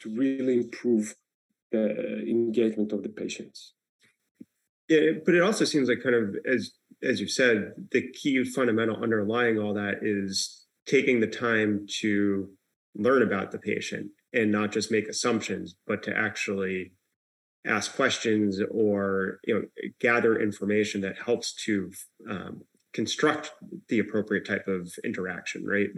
to 0.00 0.14
really 0.14 0.54
improve 0.54 1.14
engagement 1.72 2.92
of 2.92 3.02
the 3.02 3.08
patients. 3.08 3.74
Yeah, 4.88 5.12
but 5.24 5.34
it 5.34 5.42
also 5.42 5.64
seems 5.64 5.88
like 5.88 6.02
kind 6.02 6.14
of 6.14 6.36
as 6.50 6.72
as 7.02 7.20
you 7.20 7.28
said, 7.28 7.72
the 7.92 8.10
key 8.10 8.42
fundamental 8.44 9.02
underlying 9.02 9.58
all 9.58 9.74
that 9.74 9.98
is 10.02 10.66
taking 10.86 11.20
the 11.20 11.26
time 11.26 11.86
to 12.00 12.48
learn 12.96 13.22
about 13.22 13.52
the 13.52 13.58
patient 13.58 14.08
and 14.32 14.50
not 14.50 14.72
just 14.72 14.90
make 14.90 15.08
assumptions, 15.08 15.76
but 15.86 16.02
to 16.02 16.16
actually 16.16 16.92
ask 17.66 17.94
questions 17.94 18.60
or 18.70 19.40
you 19.44 19.54
know 19.54 19.62
gather 20.00 20.40
information 20.40 21.00
that 21.02 21.16
helps 21.24 21.52
to 21.52 21.90
um, 22.28 22.62
construct 22.92 23.52
the 23.88 23.98
appropriate 23.98 24.46
type 24.46 24.66
of 24.66 24.90
interaction, 25.04 25.64
right? 25.64 25.90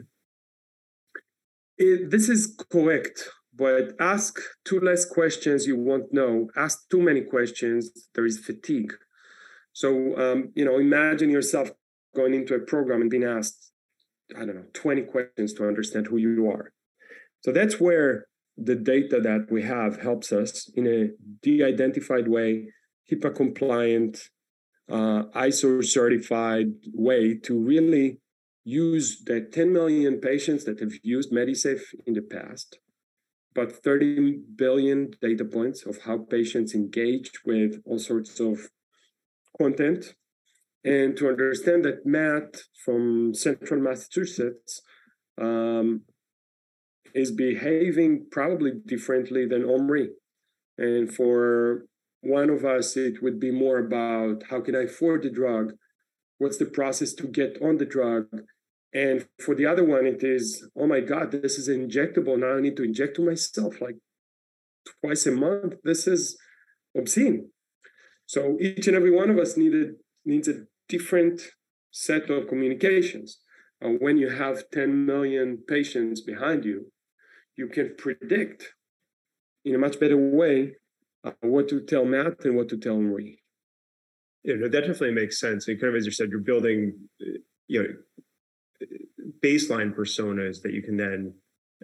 It, 1.79 2.11
this 2.11 2.29
is 2.29 2.57
correct, 2.71 3.29
but 3.61 3.93
ask 4.01 4.39
too 4.65 4.81
less 4.81 5.05
questions 5.05 5.67
you 5.67 5.77
won't 5.77 6.15
know. 6.15 6.49
Ask 6.57 6.89
too 6.89 7.03
many 7.03 7.21
questions, 7.21 7.91
there 8.15 8.25
is 8.25 8.39
fatigue. 8.39 8.95
So, 9.75 10.17
um, 10.17 10.51
you 10.55 10.65
know, 10.65 10.79
imagine 10.79 11.29
yourself 11.29 11.71
going 12.17 12.33
into 12.33 12.55
a 12.55 12.61
program 12.61 13.03
and 13.03 13.11
being 13.11 13.25
asked, 13.39 13.71
I 14.35 14.47
don't 14.47 14.57
know, 14.57 14.71
20 14.73 15.03
questions 15.03 15.53
to 15.55 15.69
understand 15.69 16.07
who 16.07 16.17
you 16.17 16.51
are. 16.51 16.73
So 17.45 17.53
that's 17.53 17.79
where 17.79 18.27
the 18.57 18.77
data 18.77 19.21
that 19.21 19.49
we 19.51 19.63
have 19.63 20.01
helps 20.01 20.33
us 20.33 20.71
in 20.75 20.87
a 20.87 21.11
de-identified 21.43 22.29
way, 22.29 22.69
HIPAA 23.13 23.35
compliant, 23.37 24.23
uh, 24.91 25.25
ISO 25.37 25.85
certified 25.85 26.69
way 26.95 27.39
to 27.45 27.59
really 27.63 28.21
use 28.65 29.23
the 29.27 29.43
10 29.53 29.71
million 29.71 30.19
patients 30.19 30.65
that 30.65 30.81
have 30.81 30.93
used 31.03 31.31
Medisafe 31.31 31.83
in 32.07 32.15
the 32.15 32.23
past, 32.23 32.79
about 33.61 33.73
30 33.73 34.41
billion 34.57 35.11
data 35.21 35.45
points 35.45 35.85
of 35.87 35.99
how 36.03 36.19
patients 36.19 36.75
engage 36.75 37.31
with 37.45 37.81
all 37.85 37.99
sorts 37.99 38.41
of 38.41 38.59
content. 39.61 40.15
And 40.85 41.17
to 41.19 41.29
understand 41.29 41.85
that 41.85 42.07
Matt 42.07 42.63
from 42.85 43.35
Central 43.35 43.81
Massachusetts 43.81 44.81
um, 45.41 46.03
is 47.15 47.31
behaving 47.31 48.27
probably 48.31 48.73
differently 48.87 49.47
than 49.47 49.69
Omri. 49.69 50.09
And 50.79 51.13
for 51.13 51.85
one 52.23 52.49
of 52.49 52.65
us, 52.65 52.97
it 52.97 53.23
would 53.23 53.39
be 53.39 53.51
more 53.51 53.79
about 53.79 54.45
how 54.49 54.61
can 54.61 54.75
I 54.75 54.85
afford 54.85 55.23
the 55.23 55.31
drug? 55.31 55.75
What's 56.39 56.57
the 56.57 56.67
process 56.67 57.13
to 57.15 57.27
get 57.27 57.59
on 57.63 57.77
the 57.77 57.85
drug? 57.85 58.27
And 58.93 59.27
for 59.39 59.55
the 59.55 59.67
other 59.67 59.85
one, 59.85 60.07
it 60.07 60.23
is, 60.25 60.67
oh 60.77 60.87
my 60.87 61.01
God, 61.01 61.31
this 61.31 61.59
is 61.59 61.69
injectable. 61.69 62.39
Now 62.39 62.57
I 62.57 62.61
need 62.61 62.77
to 62.77 62.83
inject 62.83 63.17
to 63.17 63.25
myself 63.25 63.81
like 63.81 63.97
twice 65.03 65.27
a 65.27 65.33
month. 65.33 65.75
This 65.85 66.07
is 66.07 66.37
obscene. 66.97 67.51
So 68.27 68.57
each 68.61 68.87
and 68.89 68.97
every 68.97 69.11
one 69.11 69.31
of 69.31 69.39
us 69.39 69.57
needed 69.57 69.95
needs 70.25 70.49
a 70.49 70.65
different 70.89 71.41
set 71.91 72.31
of 72.31 72.49
communications. 72.49 73.39
Uh, 73.83 73.91
when 74.01 74.19
you 74.19 74.29
have 74.29 74.71
10 74.73 75.07
million 75.07 75.59
patients 75.67 76.21
behind 76.21 76.65
you, 76.65 76.93
you 77.57 77.69
can 77.69 77.95
predict 77.97 78.75
in 79.65 79.75
a 79.75 79.79
much 79.79 79.99
better 80.01 80.17
way 80.17 80.73
uh, 81.25 81.33
what 81.43 81.69
to 81.69 81.81
tell 81.81 82.05
Matt 82.05 82.45
and 82.45 82.57
what 82.57 82.69
to 82.71 82.79
tell 82.79 82.97
Omri. 82.97 83.43
Yeah, 84.45 84.55
no, 84.57 84.69
that 84.69 84.81
definitely 84.81 85.13
makes 85.13 85.39
sense. 85.39 85.69
And 85.69 85.81
kind 85.81 85.95
of 85.95 85.99
as 85.99 86.07
you 86.07 86.13
said, 86.13 86.31
you're 86.31 86.41
building, 86.41 86.95
you 87.69 87.83
know, 87.83 87.89
baseline 89.43 89.95
personas 89.95 90.63
that 90.63 90.73
you 90.73 90.83
can 90.83 90.97
then 90.97 91.35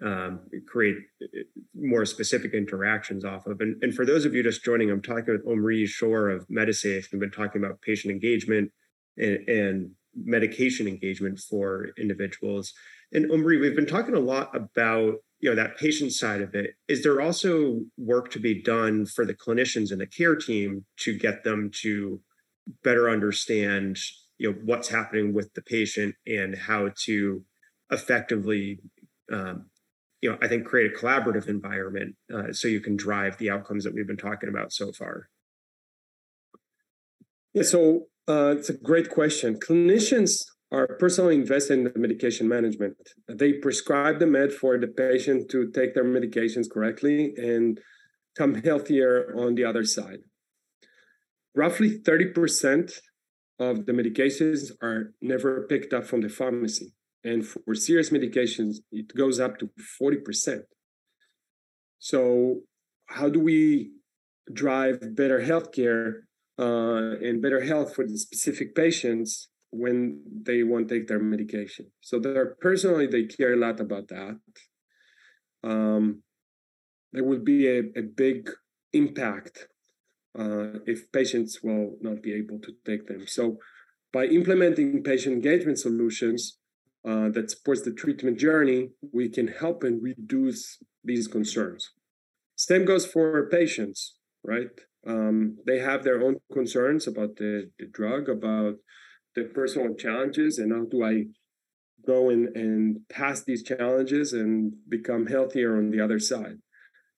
um, 0.04 0.40
create 0.66 0.96
uh, 1.22 1.40
more 1.74 2.04
specific 2.04 2.52
interactions 2.52 3.24
off 3.24 3.46
of. 3.46 3.60
And, 3.60 3.82
and 3.82 3.94
for 3.94 4.04
those 4.04 4.24
of 4.24 4.34
you 4.34 4.42
just 4.42 4.64
joining, 4.64 4.90
I'm 4.90 5.02
talking 5.02 5.32
with 5.32 5.46
Omri 5.46 5.86
Shor 5.86 6.28
of 6.28 6.46
Medisafe. 6.48 7.10
We've 7.12 7.20
been 7.20 7.30
talking 7.30 7.62
about 7.62 7.80
patient 7.80 8.12
engagement 8.12 8.70
and, 9.16 9.48
and 9.48 9.90
medication 10.14 10.86
engagement 10.86 11.38
for 11.38 11.88
individuals. 11.98 12.72
And 13.12 13.30
Omri, 13.30 13.58
we've 13.58 13.76
been 13.76 13.86
talking 13.86 14.14
a 14.14 14.20
lot 14.20 14.54
about 14.54 15.16
you 15.40 15.50
know 15.50 15.54
that 15.56 15.76
patient 15.76 16.12
side 16.12 16.40
of 16.40 16.54
it. 16.54 16.70
Is 16.88 17.02
there 17.02 17.20
also 17.20 17.80
work 17.98 18.30
to 18.32 18.40
be 18.40 18.62
done 18.62 19.06
for 19.06 19.24
the 19.24 19.34
clinicians 19.34 19.92
and 19.92 20.00
the 20.00 20.06
care 20.06 20.34
team 20.34 20.84
to 21.00 21.16
get 21.16 21.44
them 21.44 21.70
to 21.82 22.20
better 22.82 23.08
understand 23.08 23.98
you 24.38 24.50
know 24.50 24.58
what's 24.64 24.88
happening 24.88 25.32
with 25.32 25.52
the 25.54 25.62
patient 25.62 26.14
and 26.26 26.56
how 26.56 26.90
to 27.04 27.44
effectively 27.90 28.80
um, 29.32 29.66
you 30.20 30.30
know 30.30 30.38
i 30.42 30.48
think 30.48 30.64
create 30.64 30.92
a 30.92 30.96
collaborative 30.96 31.48
environment 31.48 32.14
uh, 32.34 32.52
so 32.52 32.68
you 32.68 32.80
can 32.80 32.96
drive 32.96 33.36
the 33.38 33.50
outcomes 33.50 33.84
that 33.84 33.94
we've 33.94 34.06
been 34.06 34.16
talking 34.16 34.48
about 34.48 34.72
so 34.72 34.92
far. 34.92 35.28
Yeah 37.54 37.62
so 37.62 38.08
uh, 38.28 38.54
it's 38.56 38.68
a 38.68 38.76
great 38.76 39.08
question. 39.08 39.56
Clinicians 39.56 40.42
are 40.72 40.96
personally 40.98 41.36
invested 41.36 41.78
in 41.78 41.84
the 41.84 41.92
medication 41.96 42.48
management. 42.48 42.96
They 43.28 43.52
prescribe 43.54 44.18
the 44.18 44.26
med 44.26 44.52
for 44.52 44.78
the 44.78 44.88
patient 44.88 45.48
to 45.50 45.70
take 45.70 45.94
their 45.94 46.04
medications 46.04 46.68
correctly 46.68 47.34
and 47.36 47.80
come 48.36 48.54
healthier 48.62 49.32
on 49.36 49.54
the 49.54 49.64
other 49.64 49.84
side. 49.84 50.20
Roughly 51.54 51.98
30% 51.98 52.92
of 53.58 53.86
the 53.86 53.92
medications 53.92 54.70
are 54.82 55.12
never 55.20 55.66
picked 55.66 55.92
up 55.92 56.04
from 56.04 56.20
the 56.20 56.28
pharmacy. 56.28 56.92
And 57.24 57.46
for 57.46 57.74
serious 57.74 58.10
medications, 58.10 58.76
it 58.92 59.14
goes 59.16 59.40
up 59.40 59.58
to 59.58 59.70
40%. 60.00 60.62
So, 61.98 62.60
how 63.06 63.28
do 63.28 63.40
we 63.40 63.90
drive 64.52 65.16
better 65.16 65.40
healthcare 65.40 66.22
uh, 66.58 67.18
and 67.26 67.42
better 67.42 67.62
health 67.64 67.94
for 67.94 68.06
the 68.06 68.18
specific 68.18 68.74
patients 68.74 69.48
when 69.70 70.22
they 70.42 70.62
won't 70.62 70.88
take 70.88 71.08
their 71.08 71.18
medication? 71.18 71.86
So, 72.00 72.20
they're 72.20 72.54
personally, 72.60 73.06
they 73.06 73.24
care 73.24 73.54
a 73.54 73.56
lot 73.56 73.80
about 73.80 74.08
that. 74.08 74.38
Um, 75.64 76.22
there 77.12 77.24
will 77.24 77.40
be 77.40 77.66
a, 77.66 77.78
a 77.96 78.02
big 78.02 78.50
impact 78.92 79.66
uh, 80.38 80.78
if 80.86 81.10
patients 81.12 81.60
will 81.62 81.96
not 82.00 82.22
be 82.22 82.32
able 82.32 82.58
to 82.60 82.72
take 82.84 83.06
them. 83.06 83.26
So, 83.26 83.58
by 84.12 84.24
implementing 84.26 85.02
patient 85.02 85.34
engagement 85.34 85.78
solutions 85.78 86.58
uh, 87.06 87.28
that 87.30 87.50
supports 87.50 87.82
the 87.82 87.92
treatment 87.92 88.38
journey, 88.38 88.90
we 89.12 89.28
can 89.28 89.48
help 89.48 89.82
and 89.82 90.02
reduce 90.02 90.78
these 91.04 91.28
concerns. 91.28 91.90
Same 92.56 92.84
goes 92.84 93.06
for 93.06 93.48
patients, 93.50 94.16
right? 94.42 94.70
Um, 95.06 95.58
they 95.66 95.78
have 95.78 96.02
their 96.02 96.22
own 96.22 96.36
concerns 96.52 97.06
about 97.06 97.36
the, 97.36 97.70
the 97.78 97.86
drug, 97.86 98.28
about 98.28 98.74
the 99.34 99.44
personal 99.44 99.94
challenges, 99.94 100.58
and 100.58 100.72
how 100.72 100.84
do 100.84 101.04
I 101.04 101.24
go 102.06 102.30
and, 102.30 102.56
and 102.56 103.00
pass 103.08 103.44
these 103.44 103.62
challenges 103.62 104.32
and 104.32 104.72
become 104.88 105.26
healthier 105.26 105.76
on 105.76 105.90
the 105.90 106.00
other 106.00 106.18
side. 106.18 106.56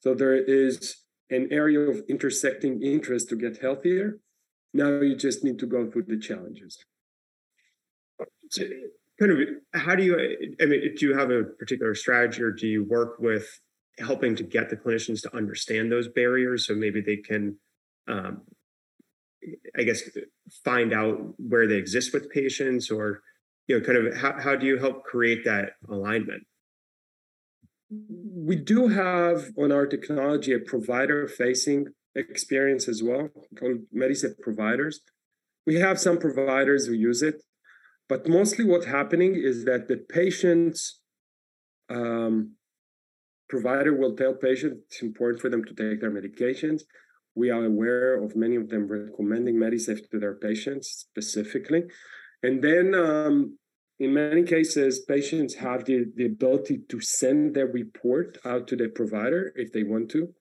So 0.01 0.15
there 0.15 0.37
is 0.37 0.97
an 1.31 1.49
area 1.51 1.81
of 1.81 2.03
intersecting 2.09 2.83
interest 2.83 3.29
to 3.29 3.37
get 3.37 3.59
healthier. 3.59 4.19
Now 4.73 5.01
you 5.01 5.17
just 5.17 5.45
need 5.45 5.59
to 5.61 5.67
go 5.67 5.91
through 5.91 6.05
the 6.05 6.19
challenges. 6.19 6.79
So 8.51 8.65
kind 9.19 9.33
of 9.33 9.39
how 9.75 9.95
do 9.95 10.05
you 10.05 10.15
i 10.61 10.65
mean 10.65 10.95
do 10.97 11.07
you 11.07 11.17
have 11.17 11.31
a 11.31 11.45
particular 11.45 11.95
strategy 11.95 12.43
or 12.43 12.53
do 12.53 12.67
you 12.67 12.85
work 12.85 13.19
with 13.19 13.47
helping 13.99 14.37
to 14.37 14.45
get 14.45 14.71
the 14.71 14.77
clinicians 14.77 15.23
to 15.23 15.37
understand 15.37 15.91
those 15.91 16.09
barriers 16.09 16.67
so 16.67 16.75
maybe 16.75 17.01
they 17.01 17.17
can 17.17 17.57
um, 18.09 18.43
i 19.77 19.83
guess 19.83 20.03
find 20.65 20.93
out 20.93 21.35
where 21.39 21.67
they 21.67 21.77
exist 21.77 22.13
with 22.13 22.31
patients 22.31 22.91
or 22.91 23.23
you 23.67 23.79
know 23.79 23.85
kind 23.85 23.99
of 23.99 24.17
how, 24.17 24.41
how 24.41 24.57
do 24.57 24.67
you 24.67 24.79
help 24.79 25.03
create 25.05 25.45
that 25.45 25.73
alignment 25.89 26.45
we 28.49 28.57
do 28.57 28.89
have 28.89 29.51
on 29.59 29.71
our 29.71 29.87
technology 29.87 30.55
a 30.55 30.59
provider 30.59 31.29
facing 31.29 31.81
experience 32.15 32.89
as 32.89 33.03
well 33.03 33.29
called 33.59 33.81
Medisafe 33.95 34.39
providers. 34.41 35.01
We 35.67 35.75
have 35.87 36.01
some 36.01 36.17
providers 36.17 36.87
who 36.87 36.95
use 36.95 37.21
it, 37.31 37.43
but 38.09 38.27
mostly 38.27 38.65
what's 38.65 38.87
happening 38.87 39.35
is 39.51 39.67
that 39.67 39.87
the 39.87 39.99
patient's 39.99 41.03
um, 41.91 42.55
provider 43.51 43.93
will 43.95 44.17
tell 44.17 44.33
patients 44.33 44.79
it's 44.87 45.03
important 45.03 45.43
for 45.43 45.51
them 45.51 45.63
to 45.67 45.75
take 45.75 46.01
their 46.01 46.11
medications. 46.11 46.81
We 47.35 47.51
are 47.51 47.67
aware 47.67 48.15
of 48.25 48.35
many 48.35 48.57
of 48.57 48.71
them 48.71 48.89
recommending 48.89 49.57
Medisafe 49.57 50.09
to 50.11 50.19
their 50.19 50.37
patients 50.37 50.87
specifically. 51.07 51.83
And 52.43 52.65
then 52.65 52.95
um, 52.95 53.59
in 54.01 54.15
many 54.15 54.45
cases, 54.45 55.01
patients 55.01 55.55
have 55.57 55.85
the, 55.85 56.07
the 56.15 56.27
ability 56.27 56.83
to 56.89 57.01
send 57.01 57.55
their 57.55 57.67
report 57.67 58.39
out 58.45 58.69
to 58.69 58.77
the 58.77 58.89
provider 58.89 59.53
if 59.57 59.73
they 59.73 59.83
want 59.83 60.11
to, 60.11 60.35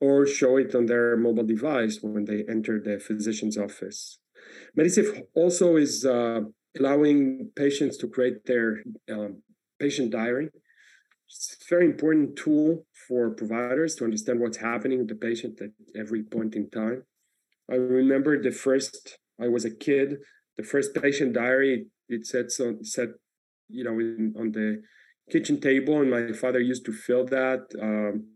or 0.00 0.26
show 0.26 0.56
it 0.56 0.74
on 0.74 0.86
their 0.86 1.16
mobile 1.16 1.44
device 1.44 1.98
when 2.00 2.24
they 2.24 2.44
enter 2.48 2.80
the 2.80 2.98
physician's 2.98 3.58
office. 3.58 4.18
Medisafe 4.78 5.22
also 5.34 5.76
is 5.76 6.06
uh, 6.06 6.40
allowing 6.78 7.50
patients 7.54 7.98
to 7.98 8.08
create 8.08 8.46
their 8.46 8.82
um, 9.12 9.42
patient 9.78 10.10
diary. 10.10 10.48
It's 11.26 11.58
a 11.60 11.68
very 11.68 11.84
important 11.84 12.36
tool 12.36 12.86
for 13.06 13.30
providers 13.30 13.94
to 13.96 14.04
understand 14.04 14.40
what's 14.40 14.56
happening 14.56 14.98
with 15.00 15.08
the 15.08 15.14
patient 15.14 15.60
at 15.60 15.70
every 15.94 16.22
point 16.22 16.56
in 16.56 16.70
time. 16.70 17.04
I 17.70 17.74
remember 17.74 18.42
the 18.42 18.50
first, 18.50 19.18
I 19.40 19.48
was 19.48 19.64
a 19.64 19.70
kid, 19.70 20.16
the 20.56 20.64
first 20.64 20.94
patient 20.94 21.34
diary 21.34 21.86
it 22.10 22.26
sets 22.26 22.60
on 22.60 22.84
set 22.84 23.08
you 23.68 23.84
know 23.84 23.98
in, 23.98 24.34
on 24.38 24.52
the 24.52 24.82
kitchen 25.30 25.60
table 25.60 26.00
and 26.00 26.10
my 26.10 26.32
father 26.32 26.60
used 26.60 26.84
to 26.84 26.92
fill 26.92 27.24
that 27.24 27.64
um, 27.80 28.26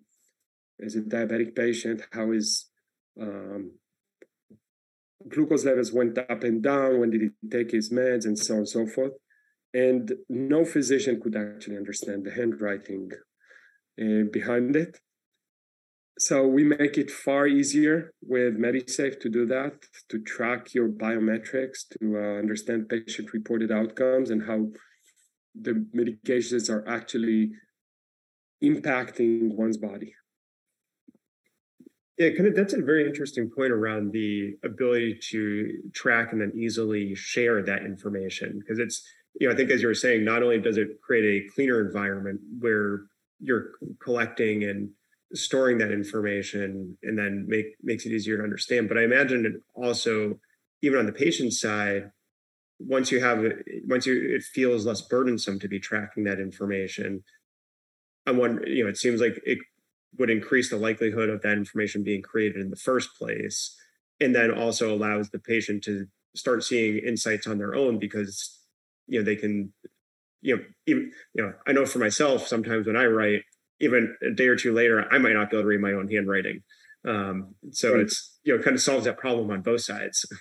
as 0.85 0.95
a 0.95 1.01
diabetic 1.01 1.55
patient 1.55 2.03
how 2.13 2.31
his 2.31 2.71
um, 3.21 3.73
glucose 5.29 5.65
levels 5.65 5.93
went 5.93 6.19
up 6.19 6.43
and 6.45 6.63
down 6.63 7.01
when 7.01 7.11
did 7.11 7.23
he 7.23 7.31
take 7.51 7.71
his 7.71 7.91
meds 7.91 8.25
and 8.25 8.39
so 8.39 8.55
on 8.55 8.59
and 8.61 8.69
so 8.69 8.87
forth. 8.87 9.13
And 9.73 10.13
no 10.29 10.65
physician 10.65 11.21
could 11.21 11.37
actually 11.37 11.77
understand 11.77 12.25
the 12.25 12.31
handwriting 12.31 13.11
uh, 14.01 14.25
behind 14.33 14.77
it 14.77 14.99
so 16.19 16.47
we 16.47 16.65
make 16.65 16.97
it 16.97 17.11
far 17.11 17.47
easier 17.47 18.13
with 18.23 18.57
Medisafe 18.57 19.19
to 19.21 19.29
do 19.29 19.47
that, 19.47 19.73
to 20.11 20.19
track 20.21 20.73
your 20.73 20.89
biometrics, 20.89 21.89
to 21.99 22.17
uh, 22.17 22.39
understand 22.39 22.89
patient-reported 22.89 23.73
outcomes 23.73 24.31
and 24.31 24.47
how 24.47 24.69
the 25.61 25.87
medications 25.95 26.71
are 26.71 26.87
actually 26.89 27.51
impacting 28.63 29.55
one's 29.55 29.77
body. 29.77 30.15
Yeah, 32.17 32.31
kind 32.31 32.47
of 32.47 32.55
that's 32.55 32.75
a 32.75 32.81
very 32.81 33.05
interesting 33.07 33.51
point 33.51 33.73
around 33.73 34.13
the 34.13 34.55
ability 34.65 35.19
to 35.31 35.69
track 35.95 36.31
and 36.31 36.41
then 36.41 36.53
easily 36.57 37.15
share 37.17 37.61
that 37.63 37.85
information. 37.85 38.61
Because 38.61 38.79
it's, 38.79 39.03
you 39.41 39.49
know, 39.49 39.55
I 39.55 39.57
think 39.57 39.71
as 39.71 39.83
you 39.83 39.89
were 39.89 39.95
saying, 39.95 40.25
not 40.25 40.45
only 40.45 40.61
does 40.61 40.77
it 40.77 41.01
create 41.03 41.25
a 41.25 41.55
cleaner 41.55 41.85
environment 41.85 42.41
where 42.61 43.01
you're 43.41 43.71
collecting 44.01 44.63
and 44.63 44.91
storing 45.35 45.79
that 45.79 45.93
information 45.93 46.97
and 47.03 47.19
then 47.19 47.47
make 47.49 47.67
makes 47.83 48.07
it 48.07 48.13
easier 48.13 48.39
to 48.39 48.45
understand. 48.45 48.89
But 48.89 48.99
I 48.99 49.05
imagine 49.05 49.45
it 49.47 49.55
also, 49.75 50.39
even 50.83 50.99
on 50.99 51.07
the 51.07 51.13
patient 51.13 51.53
side, 51.53 52.11
once 52.79 53.11
you 53.11 53.21
have 53.21 53.45
once 53.87 54.07
you 54.07 54.35
it 54.35 54.43
feels 54.43 54.87
less 54.87 55.01
burdensome 55.01 55.59
to 55.61 55.69
be 55.69 55.81
tracking 55.81 56.25
that 56.25 56.41
information. 56.41 57.25
I'm 58.27 58.39
wondering, 58.39 58.73
you 58.75 58.85
know, 58.85 58.91
it 58.91 58.97
seems 58.97 59.21
like 59.21 59.41
it 59.45 59.59
would 60.19 60.31
increase 60.31 60.71
the 60.71 60.77
likelihood 60.77 61.29
of 61.29 61.43
that 61.43 61.59
information 61.59 62.03
being 62.03 62.23
created 62.23 62.61
in 62.61 62.71
the 62.71 62.77
first 62.77 63.11
place, 63.19 63.77
and 64.21 64.35
then 64.35 64.51
also 64.51 64.95
allows 64.95 65.31
the 65.31 65.39
patient 65.39 65.85
to 65.85 66.07
start 66.35 66.65
seeing 66.65 66.99
insights 66.99 67.47
on 67.47 67.59
their 67.59 67.75
own 67.75 67.99
because 67.99 68.59
you 69.07 69.19
know 69.19 69.25
they 69.25 69.37
can 69.37 69.73
you 70.43 70.57
know 70.57 70.63
even 70.87 71.13
you 71.35 71.43
know 71.43 71.53
i 71.67 71.73
know 71.73 71.87
for 71.87 71.99
myself 71.99 72.47
sometimes 72.47 72.87
when 72.87 72.97
i 72.97 73.07
write 73.07 73.43
even 73.81 74.15
a 74.23 74.31
day 74.35 74.49
or 74.49 74.57
two 74.57 74.73
later, 74.73 75.07
I 75.11 75.19
might 75.19 75.33
not 75.33 75.51
be 75.51 75.57
able 75.57 75.65
to 75.65 75.69
read 75.69 75.81
my 75.81 75.93
own 75.93 76.09
handwriting. 76.09 76.61
Um, 77.07 77.55
so 77.71 77.93
right. 77.93 78.01
it's 78.01 78.39
you 78.45 78.57
know 78.57 78.63
kind 78.63 78.75
of 78.75 78.83
solves 78.83 79.05
that 79.05 79.19
problem 79.19 79.51
on 79.51 79.63
both 79.63 79.83
sides. 79.83 80.25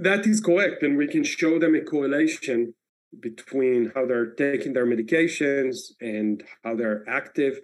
That 0.00 0.24
is 0.28 0.40
correct, 0.40 0.84
and 0.84 0.96
we 0.96 1.08
can 1.08 1.24
show 1.24 1.58
them 1.58 1.74
a 1.74 1.80
correlation 1.80 2.72
between 3.18 3.90
how 3.96 4.06
they're 4.06 4.32
taking 4.34 4.72
their 4.72 4.86
medications 4.86 5.76
and 6.00 6.44
how 6.62 6.76
they're 6.76 7.02
active 7.08 7.58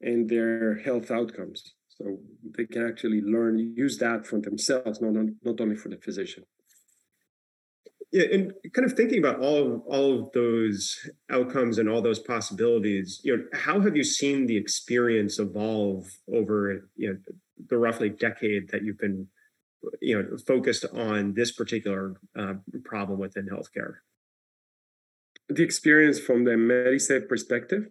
and 0.00 0.28
their 0.28 0.78
health 0.78 1.12
outcomes. 1.12 1.62
So 1.88 2.18
they 2.56 2.66
can 2.66 2.88
actually 2.88 3.20
learn 3.22 3.58
use 3.76 3.98
that 3.98 4.26
for 4.26 4.40
themselves, 4.40 5.00
not 5.00 5.14
not 5.44 5.60
only 5.60 5.76
for 5.76 5.88
the 5.88 5.98
physician. 5.98 6.42
Yeah, 8.12 8.24
and 8.32 8.52
kind 8.72 8.88
of 8.88 8.96
thinking 8.96 9.18
about 9.18 9.40
all 9.40 9.74
of, 9.74 9.80
all 9.86 10.20
of 10.20 10.32
those 10.32 11.10
outcomes 11.30 11.78
and 11.78 11.88
all 11.88 12.00
those 12.00 12.20
possibilities, 12.20 13.20
you 13.24 13.36
know, 13.36 13.42
how 13.52 13.80
have 13.80 13.96
you 13.96 14.04
seen 14.04 14.46
the 14.46 14.56
experience 14.56 15.38
evolve 15.40 16.06
over 16.32 16.88
you 16.96 17.08
know 17.12 17.18
the 17.68 17.76
roughly 17.76 18.08
decade 18.08 18.70
that 18.70 18.84
you've 18.84 18.98
been 18.98 19.26
you 20.00 20.16
know 20.16 20.36
focused 20.38 20.84
on 20.94 21.34
this 21.34 21.50
particular 21.50 22.16
uh, 22.38 22.54
problem 22.84 23.18
within 23.18 23.48
healthcare? 23.48 23.96
The 25.48 25.64
experience 25.64 26.20
from 26.20 26.44
the 26.44 26.52
MediSafe 26.52 27.28
perspective. 27.28 27.88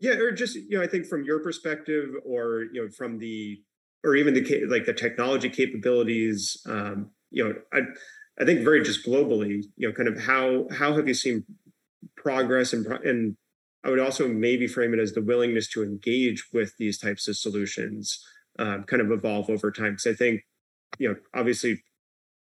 Yeah, 0.00 0.12
or 0.12 0.32
just 0.32 0.54
you 0.54 0.78
know, 0.78 0.82
I 0.82 0.86
think 0.86 1.06
from 1.06 1.24
your 1.24 1.40
perspective, 1.40 2.10
or 2.24 2.64
you 2.72 2.84
know, 2.84 2.90
from 2.90 3.18
the 3.18 3.62
or 4.04 4.16
even 4.16 4.34
the 4.34 4.66
like 4.66 4.84
the 4.84 4.94
technology 4.94 5.48
capabilities. 5.48 6.58
Um, 6.66 7.10
you 7.30 7.44
know, 7.44 7.54
I 7.72 7.80
I 8.40 8.44
think 8.44 8.60
very 8.60 8.82
just 8.82 9.06
globally, 9.06 9.64
you 9.76 9.88
know, 9.88 9.92
kind 9.92 10.08
of 10.08 10.22
how 10.22 10.66
how 10.72 10.94
have 10.94 11.06
you 11.06 11.14
seen 11.14 11.44
progress 12.16 12.72
and 12.72 12.86
and 13.04 13.36
I 13.84 13.90
would 13.90 13.98
also 13.98 14.28
maybe 14.28 14.66
frame 14.66 14.92
it 14.92 15.00
as 15.00 15.12
the 15.12 15.22
willingness 15.22 15.68
to 15.68 15.82
engage 15.82 16.44
with 16.52 16.76
these 16.78 16.98
types 16.98 17.28
of 17.28 17.36
solutions 17.36 18.24
um, 18.58 18.84
kind 18.84 19.00
of 19.00 19.10
evolve 19.10 19.48
over 19.48 19.70
time. 19.70 19.92
Because 19.92 20.06
I 20.06 20.14
think, 20.14 20.42
you 20.98 21.08
know, 21.08 21.16
obviously 21.34 21.82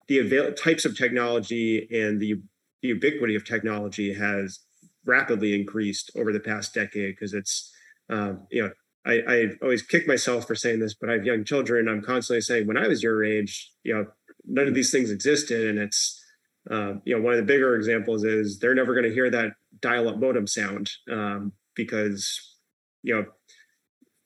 the 0.07 0.21
avail- 0.21 0.53
types 0.53 0.85
of 0.85 0.97
technology 0.97 1.89
and 1.91 2.21
the, 2.21 2.35
the 2.83 2.89
ubiquity 2.89 3.35
of 3.35 3.45
technology 3.45 4.15
has 4.15 4.61
rapidly 5.05 5.55
increased 5.55 6.11
over 6.17 6.33
the 6.33 6.41
past 6.41 6.73
decade 6.73 7.17
because 7.17 7.35
it's, 7.35 7.73
um, 8.09 8.47
you 8.51 8.63
know, 8.63 8.71
I, 9.07 9.23
I 9.29 9.47
always 9.61 9.83
kick 9.83 10.07
myself 10.07 10.47
for 10.47 10.55
saying 10.55 10.81
this, 10.81 10.95
but 10.95 11.11
I 11.11 11.15
have 11.15 11.27
young 11.27 11.45
children. 11.45 11.89
I'm 11.89 12.01
constantly 12.01 12.41
saying, 12.41 12.67
when 12.67 12.79
I 12.79 12.89
was 12.89 13.03
your 13.03 13.25
age, 13.25 13.71
you 13.83 13.95
know, 13.95 14.07
none 14.47 14.69
of 14.69 14.75
these 14.75 14.91
things 14.91 15.11
existed, 15.11 15.69
and 15.69 15.79
it's, 15.79 16.23
uh, 16.71 16.95
you 17.05 17.15
know, 17.15 17.23
one 17.23 17.35
of 17.35 17.39
the 17.39 17.45
bigger 17.45 17.77
examples 17.77 18.25
is 18.25 18.59
they're 18.59 18.75
never 18.75 18.95
going 18.95 19.09
to 19.09 19.13
hear 19.13 19.31
that 19.31 19.53
dial-up 19.81 20.19
modem 20.19 20.47
sound 20.47 20.91
um, 21.11 21.53
because, 21.75 22.57
you 23.03 23.15
know, 23.15 23.27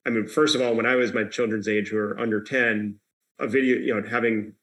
I 0.06 0.10
mean, 0.10 0.26
first 0.26 0.54
of 0.54 0.60
all, 0.62 0.74
when 0.74 0.86
I 0.86 0.94
was 0.94 1.12
my 1.12 1.24
children's 1.24 1.68
age, 1.68 1.88
who 1.88 1.98
are 1.98 2.18
under 2.18 2.42
ten, 2.42 2.98
a 3.38 3.46
video, 3.46 3.76
you 3.76 3.94
know, 3.94 4.08
having 4.08 4.54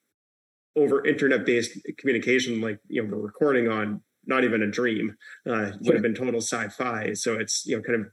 over 0.75 1.05
internet-based 1.05 1.79
communication, 1.97 2.61
like 2.61 2.79
you 2.87 3.01
know, 3.01 3.09
we're 3.15 3.23
recording 3.23 3.69
on, 3.69 4.01
not 4.25 4.43
even 4.43 4.63
a 4.63 4.67
dream, 4.67 5.15
uh, 5.47 5.71
would 5.81 5.93
have 5.93 6.01
been 6.01 6.15
total 6.15 6.41
sci-fi. 6.41 7.13
So 7.13 7.35
it's 7.35 7.65
you 7.65 7.77
know, 7.77 7.83
kind 7.83 8.01
of 8.01 8.07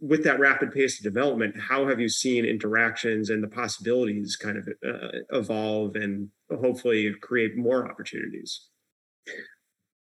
with 0.00 0.24
that 0.24 0.40
rapid 0.40 0.72
pace 0.72 0.98
of 0.98 1.04
development, 1.04 1.54
how 1.60 1.86
have 1.86 2.00
you 2.00 2.08
seen 2.08 2.44
interactions 2.44 3.30
and 3.30 3.42
the 3.42 3.48
possibilities 3.48 4.36
kind 4.36 4.56
of 4.56 4.68
uh, 4.86 5.18
evolve 5.30 5.94
and 5.96 6.28
hopefully 6.50 7.14
create 7.20 7.56
more 7.56 7.90
opportunities? 7.90 8.68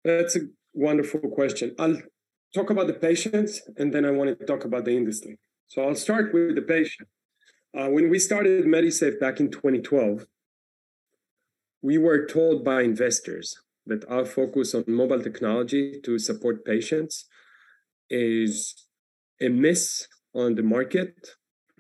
That's 0.05 0.37
a 0.37 0.41
wonderful 0.73 1.21
question. 1.21 1.75
I'll 1.79 1.97
talk 2.55 2.71
about 2.71 2.89
the 2.89 2.95
patients 2.95 3.63
and 3.77 3.95
then 3.95 4.05
I 4.05 4.11
want 4.11 4.39
to 4.39 4.47
talk 4.47 4.65
about 4.65 4.85
the 4.85 4.97
industry. 4.97 5.39
So 5.69 5.83
I'll 5.83 5.95
start 5.95 6.35
with 6.35 6.57
the 6.57 6.63
patient. 6.63 7.09
Uh, 7.77 7.89
when 7.89 8.11
we 8.11 8.19
started 8.19 8.65
MediSafe 8.67 9.19
back 9.19 9.41
in 9.41 9.51
2012, 9.51 10.27
we 11.83 11.99
were 11.99 12.27
told 12.27 12.65
by 12.65 12.83
investors 12.83 13.57
that 13.87 14.05
our 14.09 14.25
focus 14.25 14.75
on 14.75 14.85
mobile 14.87 15.23
technology 15.23 16.01
to 16.03 16.19
support 16.19 16.65
patients 16.65 17.27
is 18.09 18.87
a 19.41 19.49
miss 19.49 20.07
on 20.35 20.55
the 20.55 20.63
market. 20.63 21.15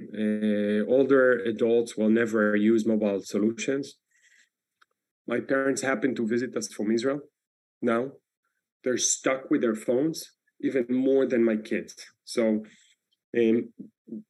Uh, 0.00 0.84
older 0.88 1.38
adults 1.38 1.96
will 1.96 2.10
never 2.10 2.56
use 2.56 2.86
mobile 2.86 3.20
solutions. 3.22 3.94
My 5.26 5.40
parents 5.40 5.82
happen 5.82 6.14
to 6.16 6.26
visit 6.26 6.56
us 6.56 6.72
from 6.72 6.90
Israel 6.90 7.20
now. 7.80 8.12
They're 8.82 8.98
stuck 8.98 9.50
with 9.50 9.62
their 9.62 9.74
phones 9.74 10.32
even 10.60 10.86
more 10.90 11.26
than 11.26 11.44
my 11.44 11.56
kids. 11.56 11.94
So 12.24 12.64
um, 13.36 13.72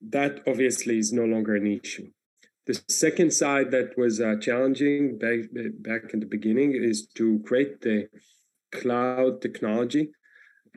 that 0.09 0.41
obviously 0.47 0.99
is 0.99 1.13
no 1.13 1.25
longer 1.25 1.57
an 1.57 1.67
issue. 1.67 2.09
The 2.67 2.81
second 2.89 3.33
side 3.33 3.71
that 3.73 3.91
was 3.97 4.21
uh, 4.21 4.37
challenging 4.41 5.19
back, 5.19 5.41
back 5.81 6.15
in 6.15 6.21
the 6.21 6.27
beginning 6.27 6.75
is 6.75 7.07
to 7.17 7.43
create 7.45 7.83
the 7.83 8.09
cloud 8.73 9.43
technology 9.43 10.11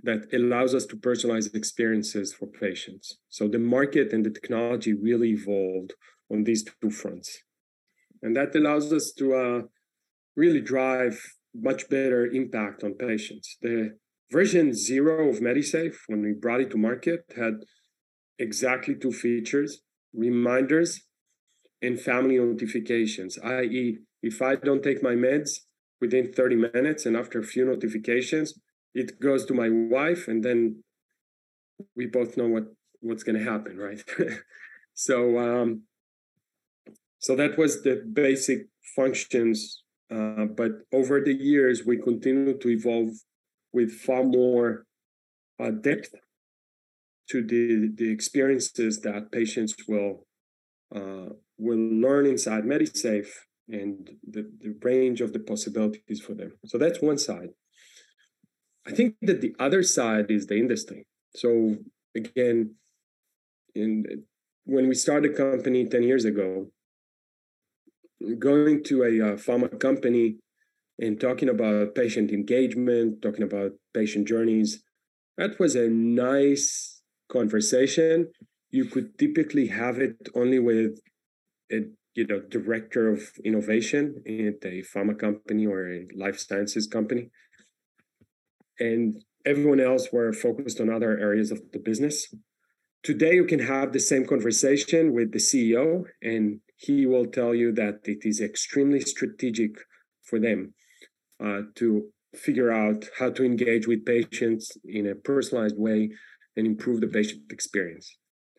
that 0.04 0.28
allows 0.34 0.76
us 0.76 0.86
to 0.86 0.96
personalize 0.96 1.54
experiences 1.56 2.34
for 2.34 2.48
patients. 2.48 3.18
So 3.30 3.48
the 3.48 3.60
market 3.60 4.14
and 4.14 4.26
the 4.26 4.30
technology 4.30 4.94
really 4.94 5.32
evolved 5.32 5.94
on 6.32 6.44
these 6.44 6.64
two 6.64 6.90
fronts. 6.90 7.40
And 8.22 8.36
that 8.36 8.56
allows 8.56 8.92
us 8.94 9.12
to 9.14 9.34
uh, 9.34 9.62
really 10.36 10.62
drive 10.62 11.20
much 11.56 11.90
better 11.90 12.28
impact 12.28 12.84
on 12.84 12.94
patients. 12.94 13.58
The 13.62 13.98
version 14.32 14.74
zero 14.74 15.30
of 15.30 15.40
MediSafe, 15.40 15.96
when 16.08 16.22
we 16.22 16.34
brought 16.34 16.62
it 16.62 16.72
to 16.72 16.78
market, 16.78 17.22
had 17.36 17.64
exactly 18.40 18.96
two 18.96 19.12
features 19.12 19.82
reminders 20.14 21.02
and 21.82 22.00
family 22.00 22.38
notifications, 22.38 23.38
i.e., 23.44 24.00
if 24.24 24.42
I 24.42 24.56
don't 24.56 24.84
take 24.84 25.04
my 25.04 25.14
meds 25.14 25.60
within 26.02 26.34
30 26.34 26.56
minutes 26.74 27.06
and 27.06 27.16
after 27.16 27.40
a 27.40 27.44
few 27.44 27.66
notifications, 27.66 28.60
it 28.98 29.20
goes 29.20 29.46
to 29.46 29.54
my 29.54 29.70
wife 29.70 30.28
and 30.28 30.44
then 30.44 30.60
we 31.96 32.06
both 32.08 32.36
know 32.38 32.48
what 32.48 32.66
what's 33.02 33.24
going 33.24 33.38
to 33.38 33.50
happen 33.54 33.78
right 33.78 34.02
so 34.94 35.18
um 35.38 35.84
so 37.20 37.36
that 37.36 37.58
was 37.58 37.84
the 37.84 37.96
basic 38.14 38.60
functions 38.96 39.84
uh, 40.16 40.46
but 40.46 40.72
over 40.92 41.16
the 41.22 41.38
years 41.52 41.86
we 41.86 41.98
continue 42.10 42.58
to 42.58 42.70
evolve 42.70 43.12
with 43.72 43.92
far 43.92 44.24
more 44.24 44.86
uh, 45.64 45.72
depth 45.90 46.14
to 47.30 47.38
the 47.52 47.92
the 48.00 48.10
experiences 48.10 49.02
that 49.02 49.32
patients 49.32 49.76
will 49.88 50.26
uh, 50.96 51.30
will 51.58 51.86
learn 52.06 52.26
inside 52.26 52.64
MediSafe 52.64 53.32
and 53.70 54.12
the, 54.26 54.50
the 54.62 54.74
range 54.82 55.20
of 55.20 55.34
the 55.34 55.40
possibilities 55.40 56.22
for 56.22 56.34
them. 56.34 56.54
So 56.66 56.78
that's 56.78 57.02
one 57.02 57.18
side. 57.18 57.50
I 58.88 58.92
think 58.92 59.16
that 59.22 59.42
the 59.42 59.54
other 59.60 59.84
side 59.84 60.32
is 60.32 60.48
the 60.48 60.56
industry. 60.56 61.06
So 61.36 61.76
again, 62.16 62.76
in 63.76 64.06
when 64.64 64.88
we 64.88 64.96
started 64.96 65.32
a 65.32 65.36
company 65.36 65.86
10 65.86 66.04
years 66.04 66.26
ago, 66.26 66.68
going 68.40 68.84
to 68.86 69.04
a 69.04 69.34
uh, 69.34 69.36
pharma 69.36 69.80
company 69.80 70.38
and 71.00 71.20
talking 71.20 71.50
about 71.50 71.96
patient 71.96 72.32
engagement, 72.32 73.22
talking 73.22 73.44
about 73.44 73.72
patient 73.94 74.28
journeys, 74.28 74.84
that 75.38 75.60
was 75.60 75.76
a 75.76 75.90
nice 75.90 77.02
conversation. 77.30 78.30
You 78.72 78.86
could 78.86 79.18
typically 79.18 79.68
have 79.68 80.00
it 80.00 80.30
only 80.34 80.60
with 80.60 81.00
a 81.72 81.82
you 82.16 82.26
know 82.26 82.40
director 82.40 83.10
of 83.10 83.22
innovation 83.44 84.24
in 84.26 84.56
a 84.64 84.82
pharma 84.82 85.18
company 85.20 85.66
or 85.68 85.92
a 85.92 86.08
life 86.16 86.40
sciences 86.40 86.88
company 86.88 87.30
and 88.80 89.24
everyone 89.46 89.80
else 89.80 90.10
were 90.12 90.34
focused 90.34 90.80
on 90.80 90.90
other 90.90 91.18
areas 91.18 91.52
of 91.52 91.62
the 91.72 91.80
business. 91.80 92.34
Today, 93.04 93.36
you 93.36 93.46
can 93.46 93.60
have 93.60 93.94
the 93.94 94.00
same 94.00 94.26
conversation 94.26 95.14
with 95.14 95.32
the 95.32 95.40
CEO, 95.40 96.04
and 96.22 96.60
he 96.76 97.06
will 97.06 97.26
tell 97.26 97.56
you 97.56 97.72
that 97.74 98.02
it 98.04 98.20
is 98.24 98.42
extremely 98.42 99.00
strategic 99.00 99.78
for 100.24 100.40
them 100.40 100.74
uh, 101.44 101.62
to 101.76 102.10
figure 102.36 102.72
out 102.72 103.06
how 103.18 103.30
to 103.32 103.44
engage 103.44 103.88
with 103.88 104.06
patients 104.06 104.78
in 104.86 105.08
a 105.08 105.16
personalized 105.16 105.78
way 105.78 106.12
and 106.56 106.68
improve 106.68 107.02
the 107.02 107.08
patient 107.08 107.44
experience. 107.52 108.18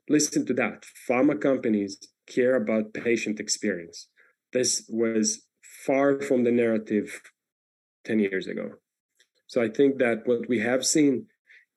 Listen 0.09 0.47
to 0.47 0.55
that. 0.55 0.85
Pharma 1.09 1.41
companies 1.41 1.99
care 2.27 2.57
about 2.57 2.95
patient 2.95 3.41
experience. 3.41 4.09
This 4.53 4.87
was 4.89 5.43
far 5.85 6.21
from 6.21 6.45
the 6.45 6.53
narrative 6.53 7.21
10 8.05 8.19
years 8.21 8.47
ago. 8.47 8.71
So 9.49 9.63
I 9.63 9.69
think 9.69 9.99
that 9.99 10.27
what 10.27 10.49
we 10.49 10.61
have 10.61 10.85
seen 10.85 11.27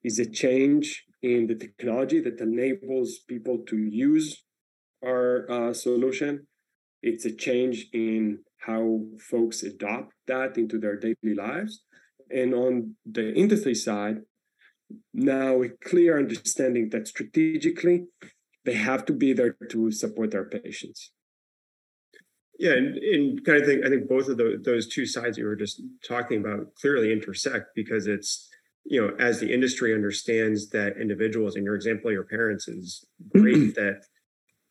is 0.03 0.19
a 0.19 0.29
change 0.29 1.05
in 1.23 1.47
the 1.47 1.55
technology 1.55 2.19
that 2.19 2.39
enables 2.39 3.19
people 3.27 3.59
to 3.67 3.77
use 3.77 4.43
our 5.03 5.49
uh, 5.49 5.73
solution. 5.73 6.47
It's 7.01 7.25
a 7.25 7.33
change 7.33 7.87
in 7.93 8.39
how 8.59 9.01
folks 9.29 9.63
adopt 9.63 10.13
that 10.27 10.57
into 10.57 10.79
their 10.79 10.97
daily 10.97 11.35
lives. 11.35 11.81
And 12.29 12.53
on 12.53 12.95
the 13.05 13.33
industry 13.33 13.75
side, 13.75 14.17
now 15.13 15.63
a 15.63 15.69
clear 15.69 16.19
understanding 16.19 16.89
that 16.89 17.07
strategically 17.07 18.05
they 18.65 18.73
have 18.73 19.05
to 19.05 19.13
be 19.13 19.33
there 19.33 19.55
to 19.69 19.91
support 19.91 20.31
their 20.31 20.45
patients. 20.45 21.11
Yeah, 22.61 22.73
and, 22.73 22.95
and 22.95 23.43
kind 23.43 23.59
of 23.59 23.65
think 23.65 23.83
I 23.83 23.89
think 23.89 24.07
both 24.07 24.27
of 24.27 24.37
those 24.37 24.61
those 24.61 24.87
two 24.87 25.07
sides 25.07 25.35
you 25.35 25.45
were 25.45 25.55
just 25.55 25.81
talking 26.07 26.41
about 26.41 26.75
clearly 26.75 27.11
intersect 27.11 27.69
because 27.73 28.05
it's 28.05 28.47
you 28.85 29.01
know 29.01 29.15
as 29.19 29.39
the 29.39 29.51
industry 29.51 29.95
understands 29.95 30.69
that 30.69 30.95
individuals, 31.01 31.55
and 31.55 31.65
your 31.65 31.73
example 31.73 32.11
your 32.11 32.23
parents 32.23 32.67
is 32.67 33.03
great 33.35 33.73
that 33.73 34.03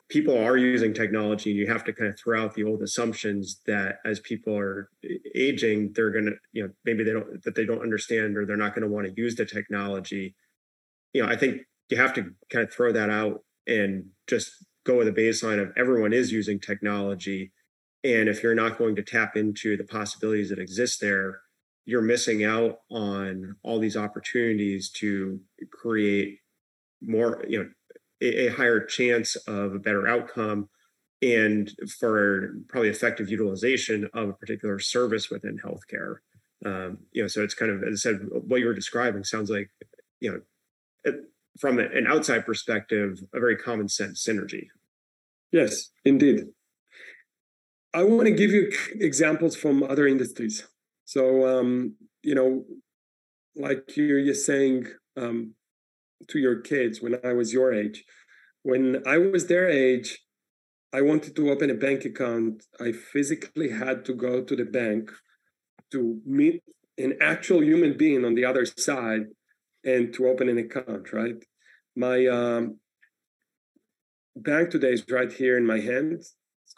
people 0.08 0.38
are 0.38 0.56
using 0.56 0.94
technology 0.94 1.50
and 1.50 1.58
you 1.58 1.66
have 1.66 1.82
to 1.82 1.92
kind 1.92 2.08
of 2.08 2.16
throw 2.16 2.40
out 2.40 2.54
the 2.54 2.62
old 2.62 2.80
assumptions 2.80 3.60
that 3.66 3.96
as 4.04 4.20
people 4.20 4.56
are 4.56 4.88
aging 5.34 5.90
they're 5.92 6.12
going 6.12 6.26
to 6.26 6.36
you 6.52 6.62
know 6.62 6.70
maybe 6.84 7.02
they 7.02 7.12
don't 7.12 7.42
that 7.42 7.56
they 7.56 7.66
don't 7.66 7.82
understand 7.82 8.36
or 8.36 8.46
they're 8.46 8.56
not 8.56 8.72
going 8.72 8.88
to 8.88 8.94
want 8.94 9.04
to 9.04 9.20
use 9.20 9.34
the 9.34 9.44
technology. 9.44 10.36
You 11.12 11.24
know 11.24 11.28
i 11.28 11.34
think 11.34 11.62
you 11.88 11.96
have 11.96 12.14
to 12.14 12.22
kind 12.52 12.64
of 12.64 12.72
throw 12.72 12.92
that 12.92 13.10
out 13.10 13.40
and 13.66 14.04
just 14.28 14.52
go 14.86 14.96
with 14.98 15.08
a 15.08 15.12
baseline 15.12 15.60
of 15.60 15.72
everyone 15.76 16.12
is 16.12 16.30
using 16.30 16.60
technology 16.60 17.50
and 18.02 18.28
if 18.28 18.42
you're 18.42 18.54
not 18.54 18.78
going 18.78 18.96
to 18.96 19.02
tap 19.02 19.36
into 19.36 19.76
the 19.76 19.84
possibilities 19.84 20.50
that 20.50 20.58
exist 20.58 21.00
there 21.00 21.40
you're 21.84 22.02
missing 22.02 22.44
out 22.44 22.80
on 22.90 23.56
all 23.62 23.78
these 23.78 23.96
opportunities 23.96 24.90
to 24.90 25.40
create 25.72 26.38
more 27.02 27.44
you 27.48 27.58
know 27.58 27.68
a, 28.22 28.46
a 28.46 28.52
higher 28.52 28.84
chance 28.84 29.36
of 29.46 29.74
a 29.74 29.78
better 29.78 30.06
outcome 30.06 30.68
and 31.22 31.72
for 31.98 32.54
probably 32.68 32.88
effective 32.88 33.30
utilization 33.30 34.08
of 34.14 34.28
a 34.30 34.32
particular 34.32 34.78
service 34.78 35.30
within 35.30 35.58
healthcare. 35.58 36.16
Um, 36.64 36.98
you 37.12 37.22
know, 37.22 37.28
so 37.28 37.42
it's 37.42 37.54
kind 37.54 37.70
of, 37.70 37.82
as 37.82 38.06
I 38.06 38.10
said, 38.10 38.20
what 38.30 38.60
you 38.60 38.66
were 38.66 38.74
describing 38.74 39.24
sounds 39.24 39.50
like, 39.50 39.70
you 40.20 40.32
know, 40.32 40.40
it, 41.04 41.16
from 41.58 41.78
an 41.78 42.06
outside 42.06 42.46
perspective, 42.46 43.18
a 43.34 43.40
very 43.40 43.56
common 43.56 43.88
sense 43.88 44.24
synergy. 44.26 44.68
Yes, 45.52 45.90
indeed. 46.04 46.46
I 47.92 48.04
want 48.04 48.26
to 48.26 48.34
give 48.34 48.50
you 48.50 48.72
examples 48.94 49.56
from 49.56 49.82
other 49.82 50.06
industries. 50.06 50.66
So, 51.04 51.46
um, 51.46 51.96
you 52.22 52.34
know, 52.34 52.64
like 53.56 53.96
you're 53.96 54.32
saying, 54.34 54.86
um, 55.16 55.54
to 56.28 56.38
your 56.38 56.60
kids 56.60 57.00
when 57.00 57.18
I 57.24 57.32
was 57.32 57.52
your 57.52 57.72
age. 57.72 58.04
When 58.62 59.02
I 59.06 59.18
was 59.18 59.46
their 59.46 59.68
age, 59.68 60.18
I 60.92 61.02
wanted 61.02 61.36
to 61.36 61.50
open 61.50 61.70
a 61.70 61.74
bank 61.74 62.04
account. 62.04 62.64
I 62.80 62.92
physically 62.92 63.70
had 63.70 64.04
to 64.06 64.14
go 64.14 64.42
to 64.42 64.56
the 64.56 64.64
bank 64.64 65.10
to 65.92 66.20
meet 66.26 66.62
an 66.98 67.16
actual 67.20 67.62
human 67.62 67.96
being 67.96 68.24
on 68.24 68.34
the 68.34 68.44
other 68.44 68.66
side 68.66 69.26
and 69.84 70.12
to 70.14 70.28
open 70.28 70.48
an 70.48 70.58
account, 70.58 71.12
right? 71.12 71.42
My 71.96 72.26
um, 72.26 72.78
bank 74.36 74.70
today 74.70 74.92
is 74.92 75.04
right 75.08 75.32
here 75.32 75.56
in 75.56 75.66
my 75.66 75.80
hand. 75.80 76.22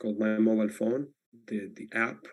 Called 0.02 0.18
my 0.18 0.36
mobile 0.38 0.68
phone, 0.68 1.06
the, 1.46 1.70
the 1.76 1.88
app. 1.96 2.26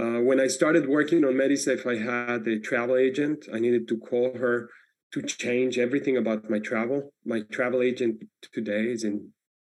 Uh, 0.00 0.20
when 0.22 0.40
I 0.40 0.46
started 0.46 0.88
working 0.88 1.22
on 1.24 1.34
MediSafe, 1.34 1.84
I 1.86 1.98
had 2.02 2.48
a 2.48 2.58
travel 2.58 2.96
agent. 2.96 3.46
I 3.52 3.58
needed 3.58 3.86
to 3.88 3.98
call 3.98 4.38
her 4.38 4.70
to 5.12 5.20
change 5.22 5.78
everything 5.78 6.16
about 6.16 6.48
my 6.48 6.58
travel. 6.58 7.12
My 7.24 7.42
travel 7.52 7.82
agent 7.82 8.24
today 8.52 8.84
is 8.86 9.04
in 9.04 9.28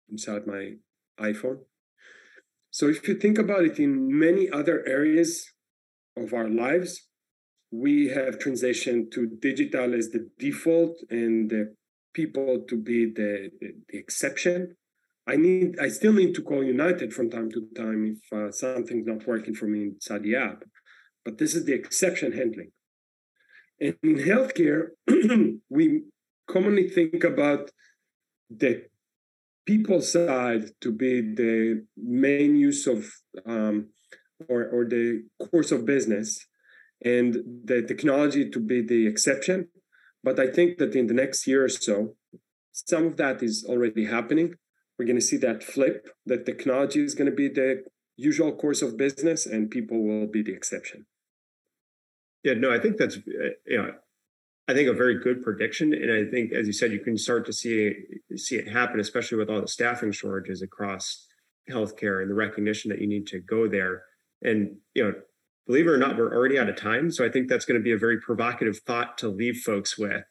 inside 0.08 0.46
my 0.46 0.74
iPhone. 1.20 1.58
So 2.70 2.88
if 2.88 3.08
you 3.08 3.16
think 3.16 3.38
about 3.38 3.64
it, 3.64 3.78
in 3.78 4.18
many 4.18 4.48
other 4.48 4.86
areas 4.86 5.52
of 6.16 6.32
our 6.32 6.48
lives, 6.48 7.08
we 7.72 8.08
have 8.08 8.38
transitioned 8.38 9.10
to 9.12 9.26
digital 9.26 9.94
as 9.94 10.10
the 10.10 10.30
default 10.38 10.96
and 11.10 11.50
the 11.50 11.74
people 12.14 12.64
to 12.68 12.76
be 12.76 13.06
the, 13.06 13.50
the, 13.60 13.74
the 13.88 13.98
exception. 13.98 14.76
I 15.26 15.36
need, 15.36 15.78
I 15.80 15.88
still 15.88 16.12
need 16.12 16.34
to 16.34 16.42
call 16.42 16.62
United 16.62 17.12
from 17.12 17.30
time 17.30 17.50
to 17.50 17.66
time 17.74 18.16
if 18.16 18.38
uh, 18.38 18.52
something's 18.52 19.06
not 19.06 19.26
working 19.26 19.54
for 19.54 19.66
me 19.66 19.84
inside 19.84 20.22
the 20.22 20.36
app, 20.36 20.64
but 21.24 21.38
this 21.38 21.54
is 21.54 21.64
the 21.64 21.72
exception 21.72 22.32
handling. 22.32 22.70
And 23.80 23.96
in 24.02 24.16
healthcare, 24.16 24.88
we 25.70 26.02
commonly 26.46 26.88
think 26.88 27.24
about 27.24 27.70
the 28.50 28.84
people 29.66 30.02
side 30.02 30.70
to 30.82 30.92
be 30.92 31.20
the 31.22 31.84
main 31.96 32.56
use 32.56 32.86
of 32.86 33.10
um, 33.46 33.88
or, 34.48 34.64
or 34.68 34.84
the 34.84 35.22
course 35.50 35.72
of 35.72 35.86
business 35.86 36.46
and 37.04 37.36
the 37.64 37.82
technology 37.82 38.50
to 38.50 38.60
be 38.60 38.82
the 38.82 39.06
exception. 39.06 39.68
But 40.22 40.38
I 40.38 40.48
think 40.48 40.78
that 40.78 40.94
in 40.94 41.06
the 41.06 41.14
next 41.14 41.46
year 41.46 41.64
or 41.64 41.68
so, 41.68 42.16
some 42.72 43.06
of 43.06 43.16
that 43.16 43.42
is 43.42 43.64
already 43.68 44.06
happening. 44.06 44.54
We're 44.98 45.06
going 45.06 45.18
to 45.18 45.22
see 45.22 45.36
that 45.38 45.62
flip, 45.62 46.08
that 46.26 46.46
technology 46.46 47.02
is 47.02 47.14
going 47.14 47.30
to 47.30 47.36
be 47.36 47.48
the 47.48 47.84
usual 48.16 48.52
course 48.52 48.80
of 48.80 48.96
business 48.96 49.44
and 49.46 49.70
people 49.70 50.04
will 50.04 50.26
be 50.26 50.42
the 50.42 50.52
exception. 50.52 51.06
Yeah, 52.44 52.54
no, 52.54 52.72
I 52.72 52.78
think 52.78 52.98
that's 52.98 53.16
uh, 53.16 53.54
you 53.66 53.78
know, 53.78 53.92
I 54.68 54.74
think 54.74 54.88
a 54.88 54.94
very 54.94 55.18
good 55.18 55.42
prediction, 55.42 55.92
and 55.92 56.10
I 56.10 56.30
think, 56.30 56.52
as 56.52 56.66
you 56.66 56.72
said, 56.72 56.92
you 56.92 57.00
can 57.00 57.18
start 57.18 57.44
to 57.46 57.52
see 57.52 57.92
it, 58.30 58.38
see 58.38 58.56
it 58.56 58.68
happen, 58.68 59.00
especially 59.00 59.38
with 59.38 59.50
all 59.50 59.60
the 59.60 59.68
staffing 59.68 60.12
shortages 60.12 60.62
across 60.62 61.26
healthcare 61.70 62.20
and 62.20 62.30
the 62.30 62.34
recognition 62.34 62.90
that 62.90 63.00
you 63.00 63.08
need 63.08 63.26
to 63.28 63.40
go 63.40 63.68
there. 63.68 64.02
And 64.42 64.76
you 64.94 65.04
know, 65.04 65.12
believe 65.66 65.86
it 65.86 65.90
or 65.90 65.98
not, 65.98 66.16
we're 66.16 66.34
already 66.34 66.58
out 66.58 66.68
of 66.68 66.76
time, 66.76 67.10
so 67.10 67.24
I 67.24 67.30
think 67.30 67.48
that's 67.48 67.64
going 67.64 67.80
to 67.80 67.84
be 67.84 67.92
a 67.92 67.98
very 67.98 68.20
provocative 68.20 68.78
thought 68.86 69.18
to 69.18 69.28
leave 69.28 69.56
folks 69.56 69.98
with. 69.98 70.22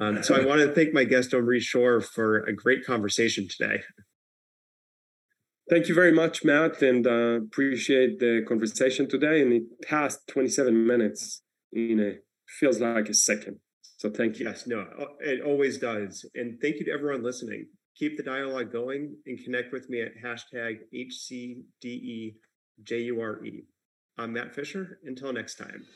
Um, 0.00 0.22
so 0.22 0.34
I 0.34 0.44
want 0.46 0.60
to 0.60 0.72
thank 0.72 0.92
my 0.92 1.04
guest 1.04 1.34
Omri 1.34 1.60
Shor 1.60 2.00
for 2.00 2.38
a 2.44 2.54
great 2.54 2.84
conversation 2.84 3.46
today. 3.48 3.82
Thank 5.70 5.88
you 5.88 5.94
very 5.94 6.12
much, 6.12 6.44
Matt, 6.44 6.82
and 6.82 7.06
uh, 7.06 7.40
appreciate 7.44 8.18
the 8.18 8.44
conversation 8.46 9.08
today. 9.08 9.40
And 9.40 9.52
it 9.52 9.62
passed 9.82 10.26
27 10.28 10.86
minutes 10.86 11.42
you 11.72 11.96
know 11.96 12.14
feels 12.46 12.80
like 12.80 13.08
a 13.08 13.14
second. 13.14 13.58
So 13.98 14.10
thank 14.10 14.38
you. 14.38 14.46
Yes 14.46 14.66
no 14.66 14.86
it 15.20 15.42
always 15.42 15.78
does 15.78 16.24
and 16.34 16.60
thank 16.60 16.76
you 16.76 16.84
to 16.84 16.92
everyone 16.92 17.22
listening. 17.22 17.66
Keep 17.96 18.16
the 18.16 18.22
dialogue 18.22 18.72
going 18.72 19.16
and 19.26 19.42
connect 19.44 19.72
with 19.72 19.88
me 19.90 20.02
at 20.02 20.12
hashtag 20.22 20.78
hcdujour 20.94 22.34
i'm 24.18 24.32
matt 24.32 24.54
fisher. 24.54 24.98
Until 25.04 25.32
next 25.32 25.56
time 25.56 25.86